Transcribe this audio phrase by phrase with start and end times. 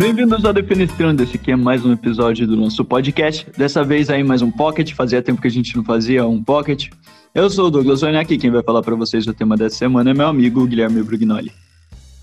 [0.00, 3.46] Bem-vindos ao Defenestrando, esse aqui é mais um episódio do nosso podcast.
[3.50, 6.88] Dessa vez aí mais um pocket, fazia tempo que a gente não fazia um pocket.
[7.34, 10.14] Eu sou o Douglas Werneck, quem vai falar para vocês o tema dessa semana é
[10.14, 11.52] meu amigo Guilherme Brugnoli.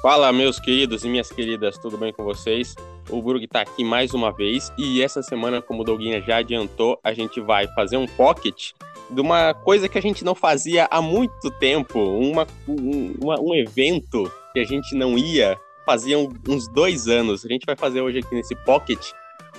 [0.02, 2.74] Fala, meus queridos e minhas queridas, tudo bem com vocês?
[3.12, 7.00] O Brug tá aqui mais uma vez e essa semana, como o Doguinha já adiantou,
[7.04, 8.72] a gente vai fazer um pocket
[9.08, 13.54] de uma coisa que a gente não fazia há muito tempo, uma, um, uma, um
[13.54, 15.56] evento que a gente não ia
[15.88, 17.46] fazia uns dois anos.
[17.46, 19.00] A gente vai fazer hoje aqui nesse pocket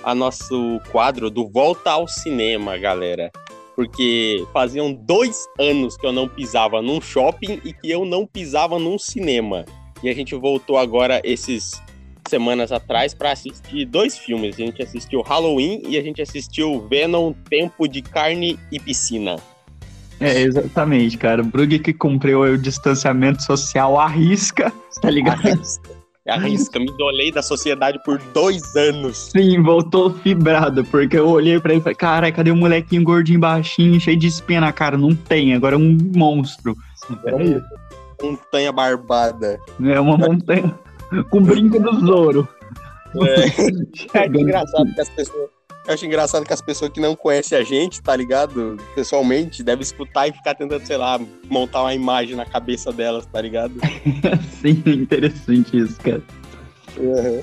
[0.03, 3.31] a nosso quadro do Volta ao Cinema, galera.
[3.75, 8.77] Porque faziam dois anos que eu não pisava num shopping e que eu não pisava
[8.77, 9.65] num cinema.
[10.03, 11.81] E a gente voltou agora esses
[12.27, 14.55] semanas atrás para assistir dois filmes.
[14.55, 19.37] A gente assistiu Halloween e a gente assistiu Venom Tempo de Carne e Piscina.
[20.19, 21.41] É, exatamente, cara.
[21.41, 25.59] Brug que cumpriu o distanciamento social à risca, tá ligado?
[26.29, 29.29] Arrisca, me dolei da sociedade por dois anos.
[29.35, 33.39] Sim, voltou fibrado, porque eu olhei pra ele e falei, cara, cadê o molequinho gordinho,
[33.39, 34.97] baixinho, cheio de espinha na cara?
[34.97, 36.75] Não tem, agora é um monstro.
[37.25, 37.65] É isso.
[38.21, 39.59] Montanha barbada.
[39.81, 40.77] É uma montanha
[41.29, 42.47] com brinco do Zoro.
[44.13, 45.49] É, é engraçado que as pessoas
[45.89, 48.77] eu acho engraçado que as pessoas que não conhecem a gente, tá ligado?
[48.93, 53.41] Pessoalmente, devem escutar e ficar tentando, sei lá, montar uma imagem na cabeça delas, tá
[53.41, 53.73] ligado?
[54.61, 56.21] Sim, interessante isso, cara.
[56.95, 57.41] Uhum.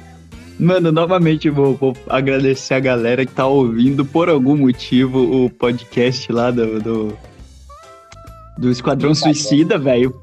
[0.60, 6.30] Mano, novamente vou, vou, agradecer a galera que tá ouvindo por algum motivo o podcast
[6.30, 7.18] lá do, do,
[8.56, 10.14] do Esquadrão Suicida, velho.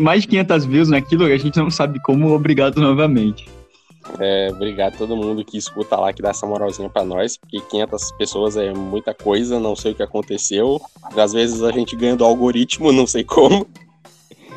[0.00, 2.34] Mais de 500 views naquilo, a gente não sabe como.
[2.34, 3.48] Obrigado novamente.
[4.18, 7.60] É, obrigado a todo mundo que escuta lá, que dá essa moralzinha para nós, porque
[7.60, 10.80] 500 pessoas é muita coisa, não sei o que aconteceu.
[11.16, 13.66] Às vezes a gente ganha do algoritmo, não sei como.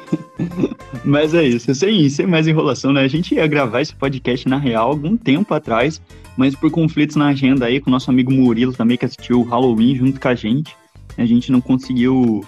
[1.04, 3.02] Mas é isso, sem, sem mais enrolação, né?
[3.02, 6.02] A gente ia gravar esse podcast na real algum tempo atrás,
[6.38, 9.44] mas por conflitos na agenda aí com o nosso amigo Murilo também, que assistiu o
[9.44, 10.76] Halloween junto com a gente,
[11.17, 12.44] a gente não conseguiu.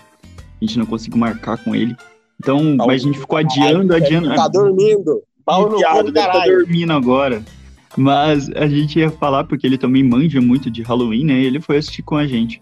[0.59, 1.95] A gente não conseguiu marcar com ele.
[2.39, 4.33] Então, mas a gente ficou adiando, adiando.
[4.35, 5.23] Tá dormindo.
[5.47, 7.41] Pau no deve tá dormindo agora.
[7.95, 11.39] Mas a gente ia falar, porque ele também manja muito de Halloween, né?
[11.39, 12.59] Ele foi assistir com a gente.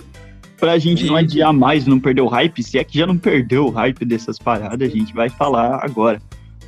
[0.57, 3.66] Pra gente não adiar mais, não perder o hype, se é que já não perdeu
[3.66, 6.22] o hype dessas paradas, a gente vai falar agora.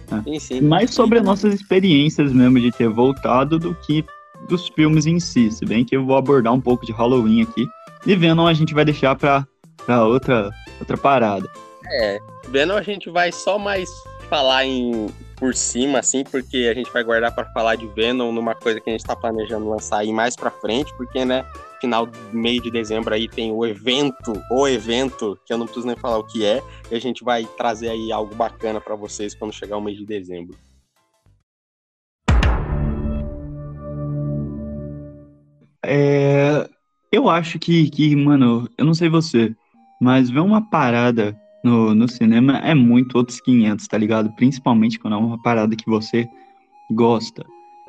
[0.09, 0.23] Né?
[0.23, 0.61] Sim, sim.
[0.61, 4.03] Mais sobre as nossas experiências mesmo de ter voltado do que
[4.49, 5.51] dos filmes em si.
[5.51, 7.65] Se bem que eu vou abordar um pouco de Halloween aqui.
[8.07, 9.45] E Venom a gente vai deixar pra,
[9.85, 11.47] pra outra, outra parada.
[11.91, 12.19] É,
[12.49, 13.87] Venom a gente vai só mais
[14.29, 18.55] falar em por cima, assim, porque a gente vai guardar para falar de Venom numa
[18.55, 21.45] coisa que a gente está planejando lançar aí mais para frente, porque, né,
[21.79, 25.95] final meio de dezembro aí tem o evento, o evento, que eu não preciso nem
[25.95, 26.61] falar o que é,
[26.91, 30.05] e a gente vai trazer aí algo bacana para vocês quando chegar o mês de
[30.05, 30.57] dezembro.
[35.85, 36.67] É,
[37.11, 39.55] eu acho que, que, mano, eu não sei você,
[40.01, 44.31] mas ver uma parada no, no cinema é muito outros 500, tá ligado?
[44.31, 46.27] Principalmente quando é uma parada que você
[46.89, 47.45] gosta.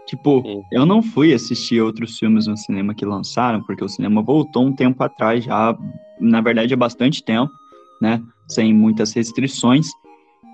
[0.06, 0.62] Tipo, Sim.
[0.72, 4.72] eu não fui assistir outros filmes no cinema que lançaram, porque o cinema voltou um
[4.72, 5.77] tempo atrás, já,
[6.19, 7.53] na verdade, há bastante tempo,
[8.00, 8.21] né?
[8.49, 9.87] Sem muitas restrições.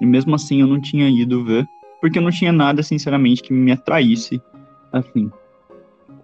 [0.01, 1.67] E mesmo assim eu não tinha ido ver,
[2.01, 4.43] porque não tinha nada, sinceramente, que me atraísse,
[4.93, 5.31] assim.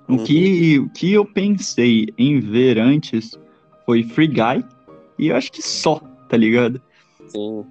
[0.09, 3.39] O que, o que eu pensei em ver antes
[3.87, 4.65] foi Free Guy,
[5.19, 6.83] e eu acho que só, tá ligado?
[7.31, 7.65] Sim.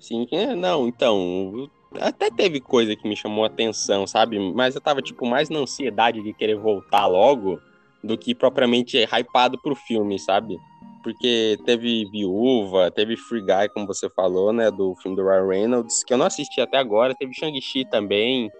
[0.00, 1.70] Sim, é, não, então.
[2.00, 4.38] Até teve coisa que me chamou atenção, sabe?
[4.38, 7.60] Mas eu tava, tipo, mais na ansiedade de querer voltar logo
[8.02, 10.58] do que propriamente hypado pro filme, sabe?
[11.02, 14.70] Porque teve Viúva, teve Free Guy, como você falou, né?
[14.70, 17.14] Do filme do Ryan Reynolds, que eu não assisti até agora.
[17.14, 18.50] Teve Shang-Chi também.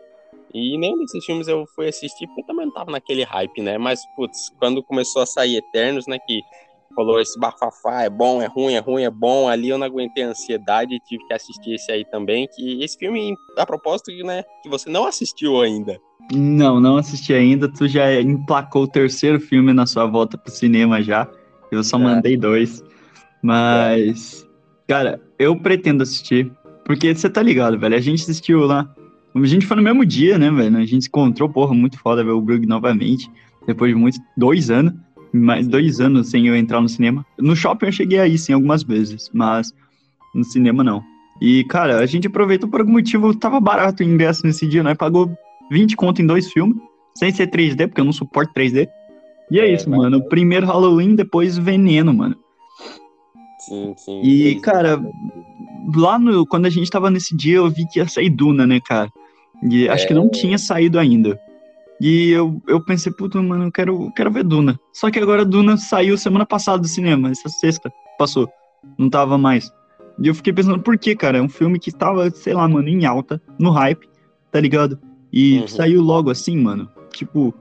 [0.53, 3.79] E nenhum desses filmes eu fui assistir porque também não tava naquele hype, né?
[3.79, 6.19] Mas, putz, quando começou a sair Eternos, né?
[6.19, 6.43] Que
[6.95, 9.49] falou esse bafafá, é bom, é ruim, é ruim, é bom.
[9.49, 12.49] Ali eu não aguentei a ansiedade, tive que assistir esse aí também.
[12.55, 15.99] Que esse filme, a propósito, né, que você não assistiu ainda.
[16.33, 17.69] Não, não assisti ainda.
[17.69, 21.29] Tu já emplacou o terceiro filme na sua volta pro cinema já.
[21.71, 22.01] Eu só é.
[22.01, 22.83] mandei dois.
[23.43, 24.93] Mas, é.
[24.93, 26.53] cara, eu pretendo assistir.
[26.85, 27.95] Porque você tá ligado, velho.
[27.95, 28.89] A gente assistiu lá.
[29.35, 30.77] A gente foi no mesmo dia, né, velho?
[30.77, 33.31] A gente se encontrou, porra, muito foda ver o Brug novamente.
[33.67, 34.93] Depois de muitos dois anos
[35.33, 37.25] mais dois anos sem eu entrar no cinema.
[37.39, 39.73] No shopping eu cheguei aí, sim, algumas vezes, mas
[40.35, 41.03] no cinema não.
[41.41, 44.95] E, cara, a gente aproveitou por algum motivo, tava barato o ingresso nesse dia, né?
[44.95, 45.31] Pagou
[45.71, 46.77] 20 conto em dois filmes,
[47.17, 48.89] sem ser 3D, porque eu não suporto 3D.
[49.51, 50.23] E é, é isso, mano.
[50.29, 52.37] Primeiro Halloween, depois Veneno, mano.
[53.59, 54.21] Sim, sim.
[54.23, 55.01] E, cara,
[55.95, 58.81] lá no, quando a gente tava nesse dia, eu vi que ia sair Duna, né,
[58.81, 59.11] cara?
[59.63, 60.31] E acho que não é.
[60.31, 61.39] tinha saído ainda.
[62.03, 64.77] E eu, eu pensei, puta, mano, eu quero, quero ver Duna.
[64.93, 68.51] Só que agora Duna saiu semana passada do cinema, essa sexta, passou.
[68.99, 69.71] Não tava mais.
[70.19, 71.39] E eu fiquei pensando, por que, cara?
[71.39, 74.09] É um filme que tava, sei lá, mano, em alta, no hype,
[74.51, 74.99] tá ligado?
[75.33, 75.69] E uhum.
[75.69, 76.89] saiu logo assim, mano.
[77.13, 77.55] Tipo,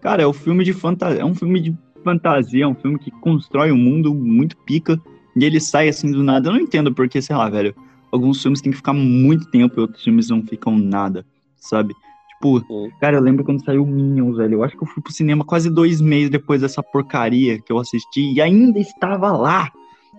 [0.00, 1.20] cara, é um filme de fantasia.
[1.20, 4.98] É um filme de fantasia, é um filme que constrói um mundo muito pica.
[5.36, 6.48] E ele sai assim do nada.
[6.48, 7.74] Eu não entendo porque, sei lá, velho.
[8.10, 11.94] Alguns filmes têm que ficar muito tempo e outros filmes não ficam nada, sabe?
[12.42, 14.54] Tipo, cara, eu lembro quando saiu Minions, velho.
[14.54, 17.78] Eu acho que eu fui pro cinema quase dois meses depois dessa porcaria que eu
[17.78, 19.70] assisti e ainda estava lá,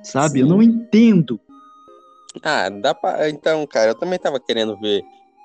[0.01, 0.35] sabe?
[0.35, 0.39] Sim.
[0.39, 1.37] Eu não entendo.
[2.41, 3.29] Ah, dá pra.
[3.29, 5.03] Então, cara, eu também tava querendo ver,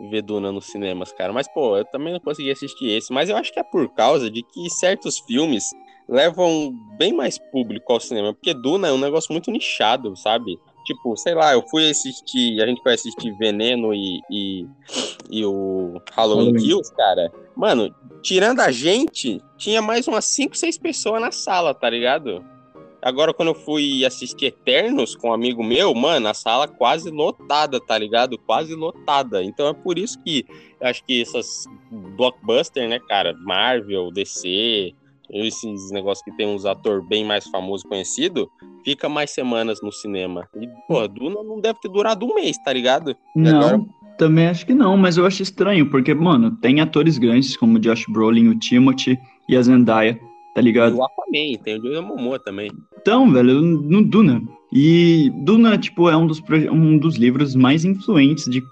[0.09, 1.33] ver Duna nos cinemas, cara.
[1.33, 3.13] Mas, pô, eu também não consegui assistir esse.
[3.13, 5.65] Mas eu acho que é por causa de que certos filmes
[6.09, 8.33] levam bem mais público ao cinema.
[8.33, 10.57] Porque Duna é um negócio muito nichado, sabe?
[10.89, 14.67] Tipo, sei lá, eu fui assistir, a gente foi assistir Veneno e, e,
[15.31, 17.31] e o Halloween, Kills, cara.
[17.55, 22.43] Mano, tirando a gente, tinha mais umas 5, 6 pessoas na sala, tá ligado?
[23.03, 27.79] Agora, quando eu fui assistir Eternos com um amigo meu, mano, a sala quase lotada,
[27.79, 28.39] tá ligado?
[28.39, 29.45] Quase lotada.
[29.45, 30.47] Então é por isso que
[30.81, 31.67] eu acho que essas
[32.17, 34.95] blockbuster, né, cara, Marvel, DC,
[35.31, 38.51] esses negócios que tem uns ator bem mais famoso e conhecido,
[38.85, 40.49] fica mais semanas no cinema.
[40.61, 43.15] E, pô, Duna não deve ter durado um mês, tá ligado?
[43.35, 43.85] Não, agora...
[44.17, 47.81] também acho que não, mas eu acho estranho, porque, mano, tem atores grandes como o
[47.81, 50.19] Josh Brolin, o Timothy e a Zendaya,
[50.55, 50.95] tá ligado?
[50.95, 52.71] E o Aquaman, tem o Jason Momoa também.
[53.01, 54.43] Então, velho, no Duna.
[54.73, 58.63] E Duna, tipo, é um dos, um dos livros mais influentes de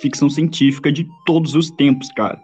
[0.00, 2.38] ficção científica de todos os tempos, cara.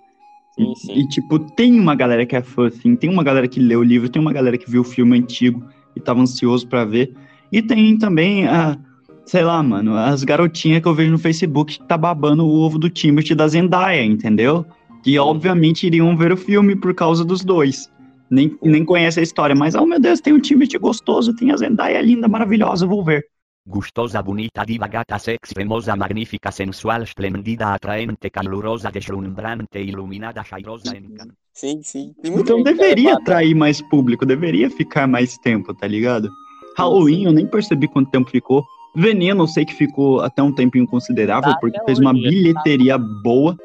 [0.54, 0.92] Sim, sim.
[1.00, 3.84] E, tipo, tem uma galera que é fã, assim, tem uma galera que leu o
[3.84, 5.64] livro, tem uma galera que viu o filme antigo
[5.96, 7.12] e tava ansioso para ver.
[7.50, 8.78] E tem também a,
[9.26, 12.78] sei lá, mano, as garotinhas que eu vejo no Facebook que tá babando o ovo
[12.78, 14.64] do Timothy da Zendaya, entendeu?
[15.02, 17.90] Que obviamente iriam ver o filme por causa dos dois.
[18.30, 21.56] Nem, nem conhece a história, mas, oh meu Deus, tem um Timothy gostoso, tem a
[21.56, 23.24] Zendaya linda, maravilhosa, vou ver.
[23.66, 31.34] Gustosa, bonita, divagata, sexy, cremosa, magnífica, sensual, esplendida, atraente, calurosa, deslumbrante, iluminada, cheirosa, encantadora.
[31.54, 32.14] Sim, sim.
[32.22, 36.28] então deveria atrair mais público, deveria ficar mais tempo, tá ligado?
[36.76, 38.62] Halloween, eu nem percebi quanto tempo ficou.
[38.94, 42.98] Veneno, eu sei que ficou até um tempinho considerável, tá porque fez hoje, uma bilheteria
[42.98, 43.04] tá...
[43.22, 43.56] boa.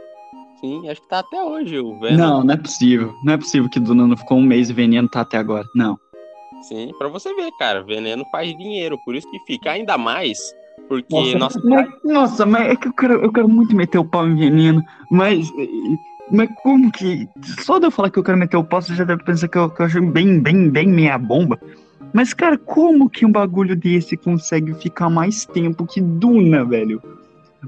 [0.61, 2.17] Sim, acho que tá até hoje o Veneno.
[2.17, 3.13] Não, não é possível.
[3.23, 5.65] Não é possível que Duna não ficou um mês e Veneno tá até agora.
[5.75, 5.99] Não.
[6.61, 10.37] Sim, pra você ver, cara, veneno faz dinheiro, por isso que fica ainda mais.
[10.87, 14.27] Porque nossa, mas, nossa, mas é que eu quero, eu quero muito meter o pau
[14.27, 15.51] em veneno, mas.
[16.31, 17.27] Mas como que.
[17.63, 19.57] Só de eu falar que eu quero meter o pau, você já deve pensar que
[19.57, 21.59] eu, que eu acho bem, bem, bem meia bomba.
[22.13, 27.01] Mas, cara, como que um bagulho desse consegue ficar mais tempo que Duna, velho?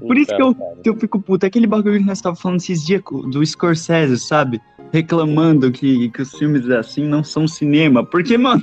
[0.00, 1.46] Por isso que eu, que eu fico puto.
[1.46, 4.60] Aquele bagulho que nós estávamos falando esses dias do Scorsese, sabe?
[4.92, 8.04] Reclamando que, que os filmes assim não são cinema.
[8.04, 8.62] Porque, mano,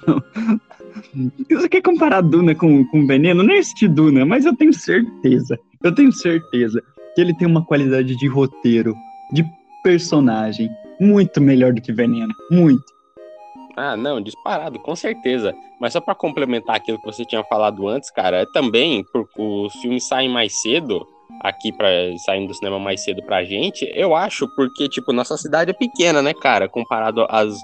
[1.50, 3.44] você quer comparar Duna com, com Veneno?
[3.44, 5.58] Nem assisti Duna, mas eu tenho certeza.
[5.84, 6.84] Eu tenho certeza
[7.16, 8.96] que ele tem uma qualidade de roteiro,
[9.34, 9.44] de
[9.84, 12.34] personagem, muito melhor do que Veneno.
[12.52, 12.84] Muito.
[13.76, 15.56] Ah, não, disparado, com certeza.
[15.80, 19.74] Mas só para complementar aquilo que você tinha falado antes, cara, é também porque os
[19.82, 21.08] filmes saem mais cedo
[21.40, 21.88] aqui para
[22.18, 26.22] saindo do cinema mais cedo pra gente, eu acho porque, tipo, nossa cidade é pequena,
[26.22, 27.58] né, cara, comparado às,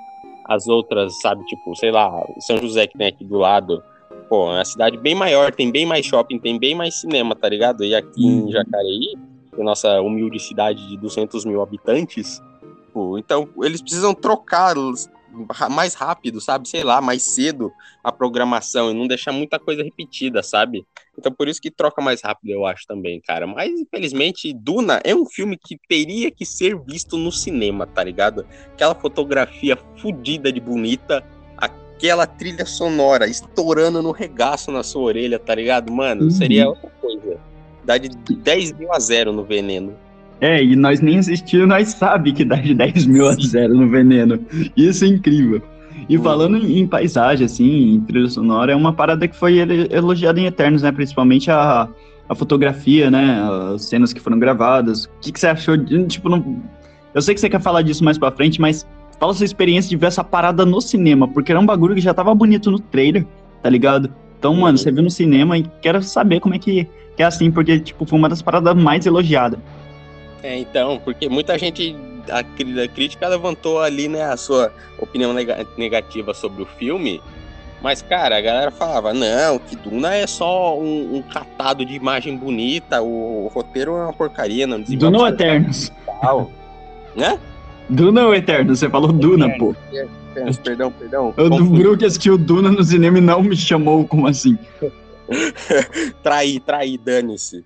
[0.46, 3.84] às outras, sabe, tipo, sei lá, São José que tem aqui do lado.
[4.30, 7.48] Pô, é uma cidade bem maior, tem bem mais shopping, tem bem mais cinema, tá
[7.48, 7.84] ligado?
[7.84, 8.52] E aqui em uhum.
[8.52, 9.16] Jacareí,
[9.58, 12.42] nossa humilde cidade de 200 mil habitantes,
[12.94, 14.78] pô, então eles precisam trocar
[15.70, 16.68] mais rápido, sabe?
[16.68, 17.72] Sei lá, mais cedo
[18.04, 20.86] a programação e não deixar muita coisa repetida, sabe?
[21.18, 23.48] Então por isso que troca mais rápido, eu acho também, cara.
[23.48, 28.46] Mas infelizmente, Duna é um filme que teria que ser visto no cinema, tá ligado?
[28.74, 31.24] Aquela fotografia fodida de bonita,
[31.58, 35.92] aquela trilha sonora estourando no regaço na sua orelha, tá ligado?
[35.92, 36.32] Mano, uhum.
[36.32, 37.40] seria outra coisa.
[37.84, 39.96] Dá de 10 mil a zero no veneno.
[40.42, 43.90] É, e nós nem assistimos, nós sabe que dá de 10 mil a zero no
[43.90, 44.40] veneno.
[44.76, 45.62] Isso é incrível.
[46.10, 49.58] E falando em, em, paisagem, assim, em trilha sonora, é uma parada que foi
[49.90, 50.92] elogiada em Eternos, né?
[50.92, 51.88] Principalmente a,
[52.30, 53.42] a fotografia, né?
[53.74, 55.06] As cenas que foram gravadas.
[55.06, 55.78] O que, que você achou?
[55.78, 56.62] De, tipo, não...
[57.14, 58.86] eu sei que você quer falar disso mais pra frente, mas
[59.20, 62.14] fala sua experiência de ver essa parada no cinema, porque era um bagulho que já
[62.14, 63.26] tava bonito no trailer,
[63.64, 64.14] tá ligado?
[64.38, 67.50] Então, mano, você viu no cinema e quero saber como é que, que é assim,
[67.50, 69.60] porque, tipo, foi uma das paradas mais elogiadas.
[70.44, 71.96] É, então, porque muita gente,
[72.30, 75.34] a, a crítica levantou ali, né, a sua opinião
[75.78, 77.22] negativa sobre o filme,
[77.82, 82.36] mas, cara, a galera falava, não, que Duna é só um, um catado de imagem
[82.36, 84.82] bonita, o, o, roteiro é uma porcaria, não.
[84.82, 85.92] Duna Eternos.
[87.16, 87.40] Né?
[87.88, 88.76] Duna ou Eterno?
[88.76, 89.76] Você falou Duna, pô.
[89.92, 91.34] Eternos, perdão, perdão.
[91.38, 91.84] O do Confundi.
[91.84, 94.58] Brook assistiu Duna no cinema e não me chamou, como assim?
[96.24, 97.64] Traí, traí, dane-se.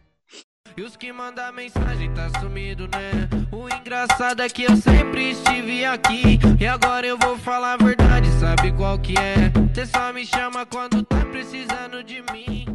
[0.77, 3.27] E os que mandam mensagem tá sumido, né?
[3.51, 6.39] O engraçado é que eu sempre estive aqui.
[6.59, 9.51] E agora eu vou falar a verdade, sabe qual que é?
[9.73, 12.65] Cê só me chama quando tá precisando de mim.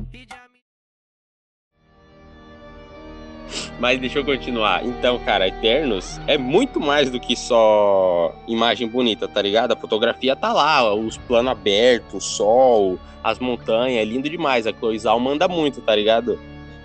[3.79, 4.85] Mas deixa eu continuar.
[4.85, 9.73] Então, cara, Eternos é muito mais do que só imagem bonita, tá ligado?
[9.73, 14.67] A fotografia tá lá, os planos abertos, o sol, as montanhas, é lindo demais.
[14.67, 16.39] A Chloe Zhao manda muito, tá ligado?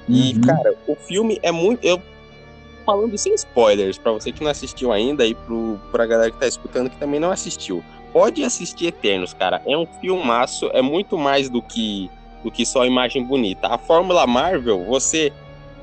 [0.09, 0.41] E, Uhum.
[0.41, 1.83] cara, o filme é muito.
[1.85, 2.01] Eu
[2.85, 6.47] falando sem spoilers, pra você que não assistiu ainda e pro, pra galera que tá
[6.47, 7.83] escutando que também não assistiu.
[8.11, 9.61] Pode assistir Eternos, cara.
[9.67, 12.09] É um filmaço, é muito mais do que
[12.43, 13.67] do que só imagem bonita.
[13.67, 15.31] A Fórmula Marvel, você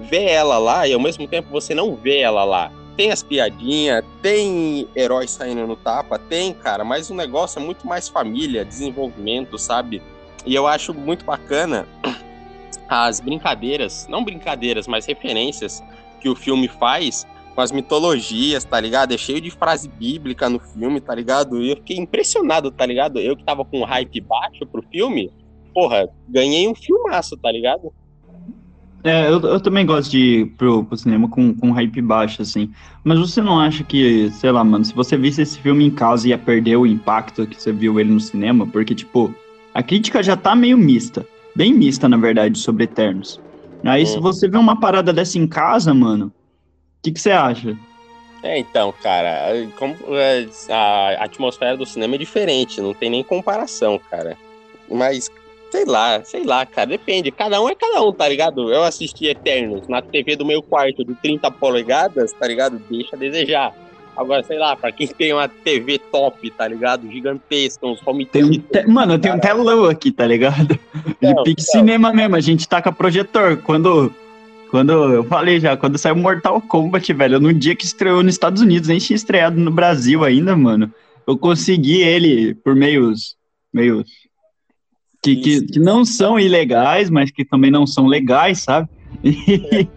[0.00, 2.73] vê ela lá e ao mesmo tempo você não vê ela lá.
[2.97, 7.87] Tem as piadinhas, tem heróis saindo no tapa, tem, cara, mas o negócio é muito
[7.87, 10.02] mais família, desenvolvimento, sabe?
[10.47, 11.87] E eu acho muito bacana
[12.88, 15.82] as brincadeiras, não brincadeiras, mas referências
[16.20, 19.12] que o filme faz com as mitologias, tá ligado?
[19.12, 21.62] É cheio de frase bíblica no filme, tá ligado?
[21.62, 23.18] E eu fiquei impressionado, tá ligado?
[23.18, 25.32] Eu que tava com hype baixo pro filme,
[25.72, 27.92] porra, ganhei um filmaço, tá ligado?
[29.02, 32.72] É, eu, eu também gosto de ir pro, pro cinema com, com hype baixo, assim.
[33.04, 36.28] Mas você não acha que, sei lá, mano, se você visse esse filme em casa
[36.28, 38.66] ia perder o impacto que você viu ele no cinema?
[38.66, 39.32] Porque, tipo,
[39.72, 41.24] a crítica já tá meio mista.
[41.56, 43.40] Bem mista, na verdade, sobre Eternos.
[43.82, 44.20] Aí, se Hum.
[44.20, 46.32] você vê uma parada dessa em casa, mano, o
[47.02, 47.75] que, que você acha?
[48.42, 53.98] É, então, cara, como, é, a atmosfera do cinema é diferente, não tem nem comparação,
[54.10, 54.36] cara.
[54.90, 55.30] Mas,
[55.70, 57.32] sei lá, sei lá, cara, depende.
[57.32, 58.70] Cada um é cada um, tá ligado?
[58.70, 62.78] Eu assisti Eternos na TV do meu quarto de 30 polegadas, tá ligado?
[62.90, 63.75] Deixa a desejar.
[64.16, 67.11] Agora, sei lá, pra quem tem uma TV top, tá ligado?
[67.11, 70.78] Gigantesca, uns home Tem um te- Mano, tem um telão aqui, tá ligado?
[71.20, 71.73] De Então, pique então.
[71.80, 73.58] cinema mesmo, a gente taca projetor.
[73.58, 74.11] Quando,
[74.70, 78.62] quando eu falei já, quando saiu Mortal Kombat, velho, no dia que estreou nos Estados
[78.62, 80.90] Unidos, nem tinha estreado no Brasil ainda, mano.
[81.26, 83.37] Eu consegui ele por meios,
[83.73, 84.08] meios
[85.23, 88.88] que, que, que não são ilegais, mas que também não são legais, sabe?
[89.26, 89.88] E,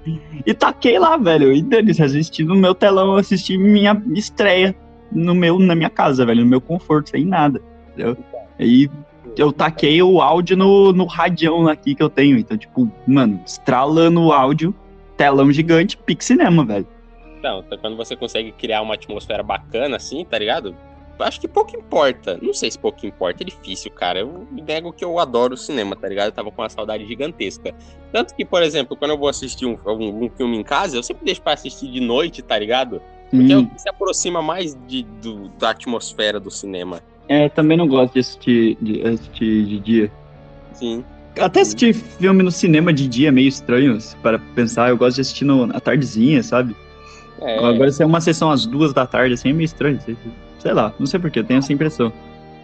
[0.46, 1.54] e taquei lá, velho.
[1.54, 4.76] E Denis, assisti no meu telão, assisti minha estreia
[5.12, 7.62] no meu, na minha casa, velho, no meu conforto, sem nada.
[7.94, 8.18] Entendeu?
[8.58, 8.90] Aí
[9.38, 12.38] eu taquei o áudio no, no radião aqui que eu tenho.
[12.38, 14.74] Então, tipo, mano, estralando o áudio,
[15.16, 16.88] telão gigante, pique cinema, velho.
[17.38, 20.76] Então, então, quando você consegue criar uma atmosfera bacana, assim, tá ligado?
[21.20, 22.40] Acho que pouco importa.
[22.42, 24.20] Não sei se pouco importa, é difícil, cara.
[24.20, 26.28] Eu nego que eu adoro o cinema, tá ligado?
[26.28, 27.74] Eu tava com uma saudade gigantesca.
[28.12, 31.04] Tanto que, por exemplo, quando eu vou assistir um, um- um filme em casa, eu
[31.04, 33.02] sempre deixo pra assistir de noite, tá ligado?
[33.30, 37.02] Porque é o Hum, que se aproxima mais de, do- da atmosfera do cinema.
[37.28, 40.12] é, também não gosto de assistir de, assistir de dia.
[40.74, 41.04] Sim.
[41.40, 44.90] Até assistir filme no cinema de dia é meio estranho, para pensar.
[44.90, 46.76] Eu gosto de assistir no, na tardezinha, sabe?
[47.42, 50.02] É, Agora, se é uma sessão às duas da tarde, assim, é meio estranho.
[50.02, 50.18] Sei,
[50.60, 52.14] sei lá, não sei porquê, eu tenho essa impressão.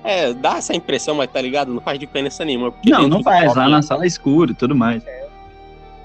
[0.04, 1.74] é, dá essa impressão, mas tá ligado?
[1.74, 2.72] Não faz diferença nenhuma.
[2.86, 5.04] Não, não faz, lá shopping- na sala é escuro e tudo mais.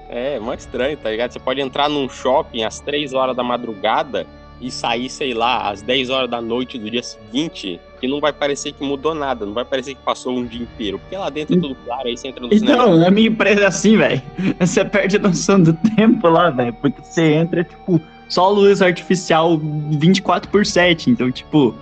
[0.09, 1.31] É, mó estranho, tá ligado?
[1.31, 4.27] Você pode entrar num shopping às 3 horas da madrugada
[4.59, 8.33] e sair, sei lá, às 10 horas da noite do dia seguinte, que não vai
[8.33, 10.99] parecer que mudou nada, não vai parecer que passou um dia inteiro.
[10.99, 12.73] Porque lá dentro é tudo claro, aí você entra no cinema.
[12.83, 14.21] Então, a minha empresa é assim, velho.
[14.59, 16.73] Você perde a noção do tempo lá, velho.
[16.73, 17.99] Porque você entra, tipo,
[18.31, 21.09] só luz artificial 24 por 7.
[21.09, 21.75] Então, tipo,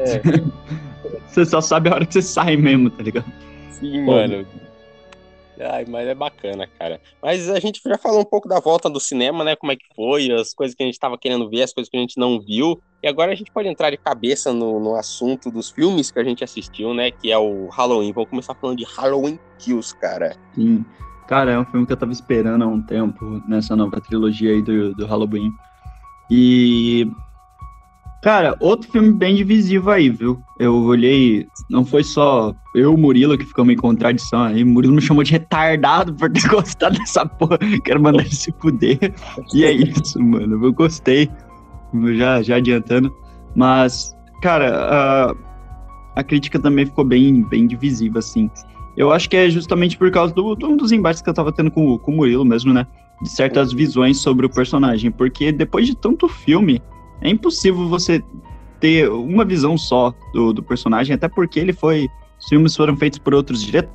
[0.00, 0.20] É.
[1.26, 3.26] você só sabe a hora que você sai mesmo, tá ligado?
[3.70, 4.12] Sim, Pô.
[4.12, 4.46] mano.
[5.58, 7.00] Ai, mas é bacana, cara.
[7.22, 9.56] Mas a gente já falou um pouco da volta do cinema, né?
[9.56, 11.96] Como é que foi, as coisas que a gente tava querendo ver, as coisas que
[11.96, 12.82] a gente não viu.
[13.02, 16.24] E agora a gente pode entrar de cabeça no, no assunto dos filmes que a
[16.24, 17.12] gente assistiu, né?
[17.12, 18.12] Que é o Halloween.
[18.12, 20.36] Vamos começar falando de Halloween Kills, cara.
[20.54, 20.84] Sim.
[21.28, 24.60] Cara, é um filme que eu tava esperando há um tempo nessa nova trilogia aí
[24.60, 25.50] do, do Halloween.
[26.30, 27.10] E.
[28.22, 30.42] Cara, outro filme bem divisivo aí, viu?
[30.58, 31.46] Eu olhei.
[31.68, 34.62] Não foi só eu e o Murilo que ficamos em contradição aí.
[34.62, 37.58] O Murilo me chamou de retardado por ter gostado dessa porra.
[37.84, 38.98] Quero mandar ele se fuder.
[39.52, 40.64] E é isso, mano.
[40.64, 41.30] Eu gostei.
[42.16, 43.14] Já, já adiantando.
[43.54, 45.34] Mas, cara, a,
[46.16, 48.50] a crítica também ficou bem, bem divisiva, assim.
[48.96, 51.52] Eu acho que é justamente por causa do, de um dos embates que eu tava
[51.52, 52.86] tendo com, com o Murilo mesmo, né?
[53.22, 55.10] De certas visões sobre o personagem.
[55.10, 56.82] Porque depois de tanto filme,
[57.20, 58.22] é impossível você
[58.80, 62.08] ter uma visão só do, do personagem, até porque ele foi.
[62.38, 63.94] Os filmes foram feitos por outros diretores,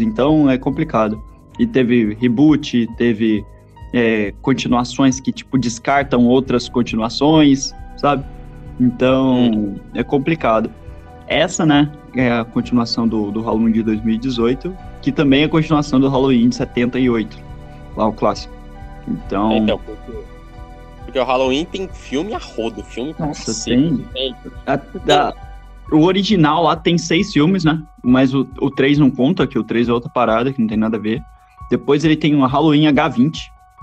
[0.00, 1.22] então é complicado.
[1.58, 3.44] E teve reboot, teve
[3.92, 8.24] é, continuações que, tipo, descartam outras continuações, sabe?
[8.80, 10.70] Então, é complicado.
[11.28, 16.00] Essa, né, é a continuação do, do Halloween de 2018, que também é a continuação
[16.00, 17.38] do Halloween de 78,
[17.96, 18.54] lá o clássico.
[19.08, 20.12] Então, Então, porque,
[21.04, 24.04] porque o Halloween tem filme a rodo, filme pra Nossa, cacete.
[24.14, 24.34] tem.
[24.66, 25.34] a- a-
[25.90, 27.82] o original lá tem seis filmes, né?
[28.02, 30.78] Mas o, o 3 não conta, que o 3 é outra parada, que não tem
[30.78, 31.20] nada a ver.
[31.70, 33.32] Depois ele tem o Halloween H20,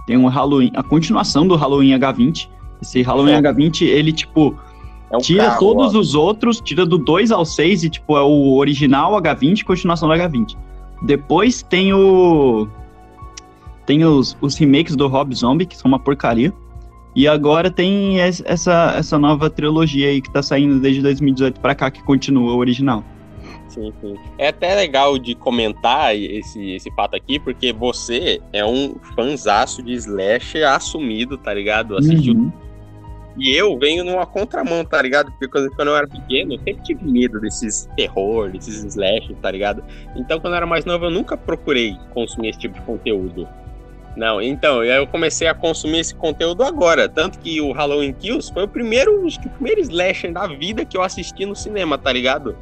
[0.07, 2.49] tem um Halloween, a continuação do Halloween H20.
[2.81, 3.41] Esse Halloween É.
[3.41, 4.57] H20, ele, tipo,
[5.11, 5.99] É um tira carro, todos ó.
[5.99, 10.07] os outros, tira do 2 ao 6 e, tipo, é o original H20 e continuação
[10.07, 10.55] do H20.
[11.01, 12.67] Depois tem o.
[13.85, 16.53] Tem os, os remakes do Rob Zombie, que são uma porcaria.
[17.15, 21.73] E agora tem es- essa, essa nova trilogia aí que tá saindo desde 2018 pra
[21.73, 23.03] cá, que continua o original.
[23.67, 24.15] Sim, sim.
[24.37, 29.93] É até legal de comentar esse, esse fato aqui, porque você é um fanzaço de
[29.93, 31.97] slasher assumido, tá ligado?
[31.97, 32.51] Assistiu Uhum.
[33.39, 35.31] E eu venho numa contramão, tá ligado?
[35.31, 39.81] Porque quando, eu era pequeno, eu sempre tive medo desses terror, desses slash, tá ligado?
[40.15, 43.47] Então, quando eu era mais novo, eu nunca procurei consumir esse tipo de conteúdo.
[44.17, 47.07] Não, então, eu comecei a consumir esse conteúdo agora.
[47.07, 50.83] Tanto que o Halloween Kills foi o primeiro, acho que o primeiro slasher da vida
[50.83, 52.57] que eu assisti no cinema, tá ligado?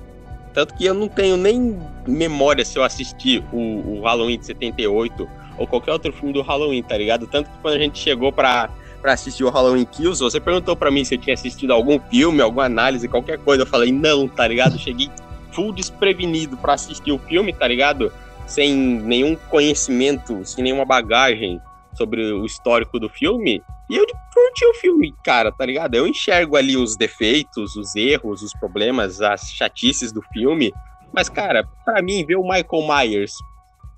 [0.54, 5.28] Tanto que eu não tenho nem memória se eu assisti o, o Halloween de 78
[5.58, 7.26] ou qualquer outro filme do Halloween, tá ligado?
[7.26, 8.70] Tanto que quando a gente chegou pra,
[9.02, 12.42] pra assistir o Halloween Kills, você perguntou pra mim se eu tinha assistido algum filme,
[12.42, 13.64] alguma análise, qualquer coisa.
[13.64, 14.78] Eu falei, não, tá ligado?
[14.78, 15.10] Cheguei
[15.52, 18.12] full desprevenido pra assistir o filme, tá ligado?
[18.46, 21.60] Sem nenhum conhecimento, sem nenhuma bagagem
[21.94, 23.62] sobre o histórico do filme.
[23.90, 25.96] E eu curti o filme, cara, tá ligado?
[25.96, 30.72] Eu enxergo ali os defeitos, os erros, os problemas, as chatices do filme.
[31.14, 33.32] Mas, cara, pra mim, ver o Michael Myers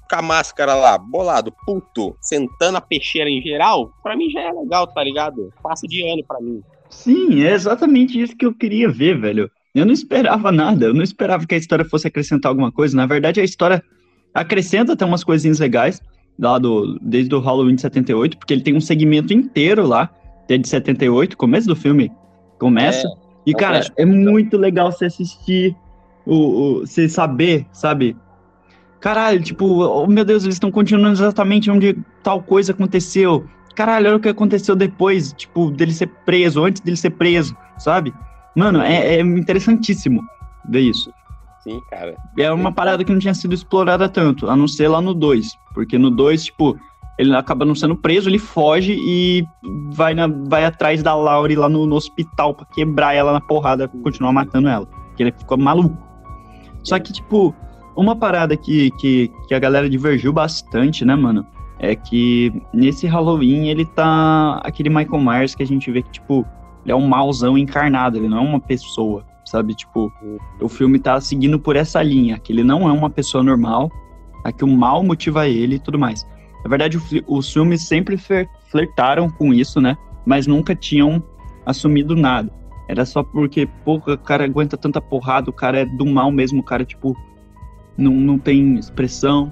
[0.09, 4.51] com a máscara lá, bolado, puto, sentando a peixeira em geral, pra mim já é
[4.51, 5.53] legal, tá ligado?
[5.61, 6.61] Passa de ano pra mim.
[6.89, 9.49] Sim, é exatamente isso que eu queria ver, velho.
[9.75, 12.97] Eu não esperava nada, eu não esperava que a história fosse acrescentar alguma coisa.
[12.97, 13.83] Na verdade, a história
[14.33, 16.01] acrescenta até umas coisinhas legais,
[16.37, 20.09] lá do, desde o Halloween de 78, porque ele tem um segmento inteiro lá,
[20.47, 22.11] desde 78, começo do filme
[22.57, 23.07] começa.
[23.45, 25.75] e, é cara, é muito legal você assistir,
[26.25, 28.15] o, o, você saber, sabe?
[28.99, 33.45] Caralho, tipo, oh, meu Deus, eles estão continuando exatamente onde tal coisa aconteceu.
[33.75, 38.13] Caralho, olha o que aconteceu depois, tipo, dele ser preso, antes dele ser preso, sabe?
[38.55, 40.21] Mano, é, é interessantíssimo
[40.69, 41.13] ver isso.
[41.63, 42.15] Sim, cara.
[42.37, 45.47] É uma parada que não tinha sido explorada tanto, a não ser lá no 2.
[45.73, 46.77] Porque no 2, tipo,
[47.17, 49.45] ele acaba não sendo preso, ele foge e
[49.91, 53.87] vai, na, vai atrás da Laurie lá no, no hospital pra quebrar ela na porrada,
[53.87, 54.85] continuar matando ela.
[54.85, 55.97] Porque ele ficou maluco.
[56.83, 57.53] Só que, tipo,
[57.99, 61.45] uma parada que, que, que a galera divergiu bastante, né, mano?
[61.77, 64.59] É que nesse Halloween ele tá.
[64.63, 66.45] Aquele Michael Myers que a gente vê que, tipo,
[66.83, 69.73] ele é um mauzão encarnado, ele não é uma pessoa, sabe?
[69.73, 70.11] Tipo,
[70.59, 73.89] o filme tá seguindo por essa linha, que ele não é uma pessoa normal,
[74.43, 76.25] a que o mal motiva ele e tudo mais.
[76.63, 79.95] Na verdade, os filmes sempre fler- flertaram com isso, né?
[80.25, 81.23] Mas nunca tinham
[81.65, 82.51] assumido nada.
[82.89, 86.59] Era só porque, pô, o cara aguenta tanta porrada, o cara é do mal mesmo,
[86.59, 87.15] o cara, tipo,
[87.99, 89.51] não, não tem expressão.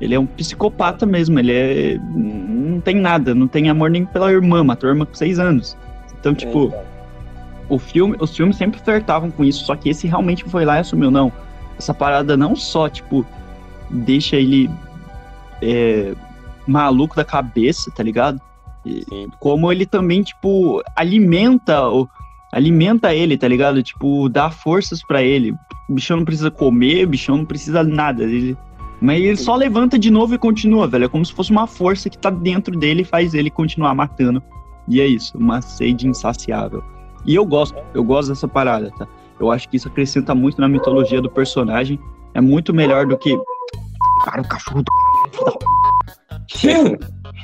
[0.00, 1.98] Ele é um psicopata mesmo, ele é.
[1.98, 5.76] Não tem nada, não tem amor nem pela irmã, matou a irmã com seis anos.
[6.18, 6.72] Então, tipo,
[7.68, 10.80] o filme, os filmes sempre flertavam com isso, só que esse realmente foi lá e
[10.80, 11.32] assumiu, não.
[11.78, 13.24] Essa parada não só, tipo,
[13.90, 14.70] deixa ele
[15.62, 16.14] é,
[16.66, 18.40] maluco da cabeça, tá ligado?
[18.84, 19.28] Sim.
[19.40, 22.08] como ele também, tipo, alimenta o.
[22.52, 23.82] Alimenta ele, tá ligado?
[23.82, 25.52] Tipo, dá forças pra ele.
[25.88, 28.24] O bichão não precisa comer, o bichão não precisa nada.
[28.24, 28.56] Ele,
[29.00, 31.04] mas ele só levanta de novo e continua, velho.
[31.04, 34.42] É como se fosse uma força que tá dentro dele e faz ele continuar matando.
[34.88, 36.82] E é isso, uma sede insaciável.
[37.24, 39.06] E eu gosto, eu gosto dessa parada, tá?
[39.38, 41.98] Eu acho que isso acrescenta muito na mitologia do personagem.
[42.34, 43.36] É muito melhor do que.
[44.24, 44.92] Cara, o cachorro do.
[46.46, 46.96] Chiu!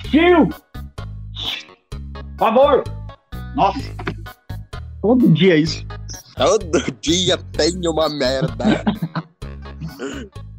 [0.08, 0.48] Chiu!
[0.48, 2.84] Por favor!
[3.54, 4.12] Nossa!
[5.02, 5.84] Todo dia isso.
[6.36, 8.84] Todo dia tem uma merda.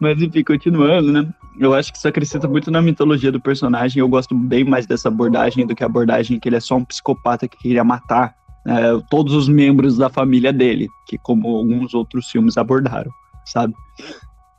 [0.00, 1.32] Mas enfim, continuando, né?
[1.58, 4.00] Eu acho que isso acrescenta muito na mitologia do personagem.
[4.00, 6.84] Eu gosto bem mais dessa abordagem do que a abordagem que ele é só um
[6.84, 8.34] psicopata que queria matar
[8.66, 13.10] é, todos os membros da família dele, que como alguns outros filmes abordaram,
[13.46, 13.72] sabe?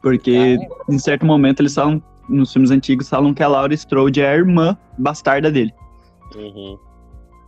[0.02, 0.58] Porque
[0.90, 4.36] em certo momento eles falam, nos filmes antigos, falam que a Laura Strode é a
[4.36, 5.74] irmã bastarda dele.
[6.36, 6.78] Uhum.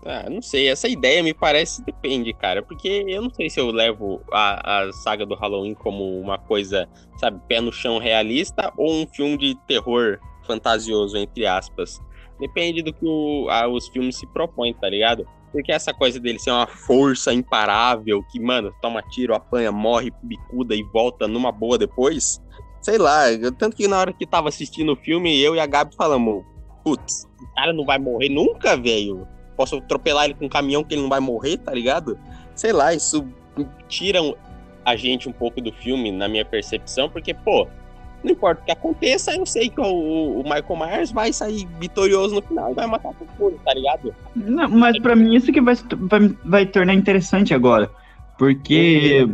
[0.05, 3.69] Ah, não sei, essa ideia me parece depende, cara, porque eu não sei se eu
[3.71, 6.87] levo a, a saga do Halloween como uma coisa,
[7.17, 11.99] sabe, pé no chão realista ou um filme de terror fantasioso, entre aspas.
[12.39, 15.27] Depende do que o, a, os filmes se propõem, tá ligado?
[15.51, 20.75] Porque essa coisa dele ser uma força imparável, que, mano, toma tiro, apanha, morre, bicuda
[20.75, 22.41] e volta numa boa depois.
[22.87, 23.23] Sei lá,
[23.57, 26.45] tanto que na hora que tava assistindo o filme, eu e a Gabi falamos,
[26.85, 29.27] putz, o cara não vai morrer nunca, velho.
[29.57, 32.17] Posso atropelar ele com um caminhão que ele não vai morrer, tá ligado?
[32.55, 33.27] Sei lá, isso
[33.89, 34.19] tira
[34.85, 37.67] a gente um pouco do filme, na minha percepção, porque, pô,
[38.23, 42.35] não importa o que aconteça, eu sei que o, o Michael Myers vai sair vitorioso
[42.35, 44.15] no final e vai matar todo mundo, tá ligado?
[44.33, 47.91] Não, mas para mim isso que vai, vai, vai tornar interessante agora.
[48.37, 49.27] Porque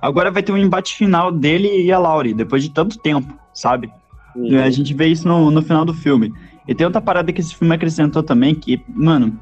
[0.00, 3.90] agora vai ter um embate final dele e a Laurie, depois de tanto tempo, sabe?
[4.34, 4.62] Uhum.
[4.62, 6.32] A gente vê isso no, no final do filme.
[6.66, 9.38] E tem outra parada que esse filme acrescentou também, que, mano,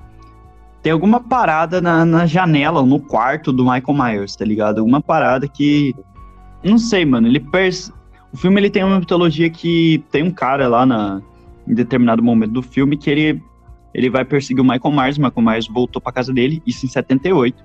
[0.82, 4.78] tem alguma parada na, na janela, no quarto do Michael Myers, tá ligado?
[4.78, 5.94] Alguma parada que.
[6.62, 7.26] Não sei, mano.
[7.26, 7.92] Ele pers...
[8.32, 11.20] O filme ele tem uma mitologia que tem um cara lá na,
[11.66, 13.42] em determinado momento do filme que ele,
[13.92, 15.16] ele vai perseguir o Michael Myers.
[15.16, 17.64] O Michael Myers voltou pra casa dele, isso em 78.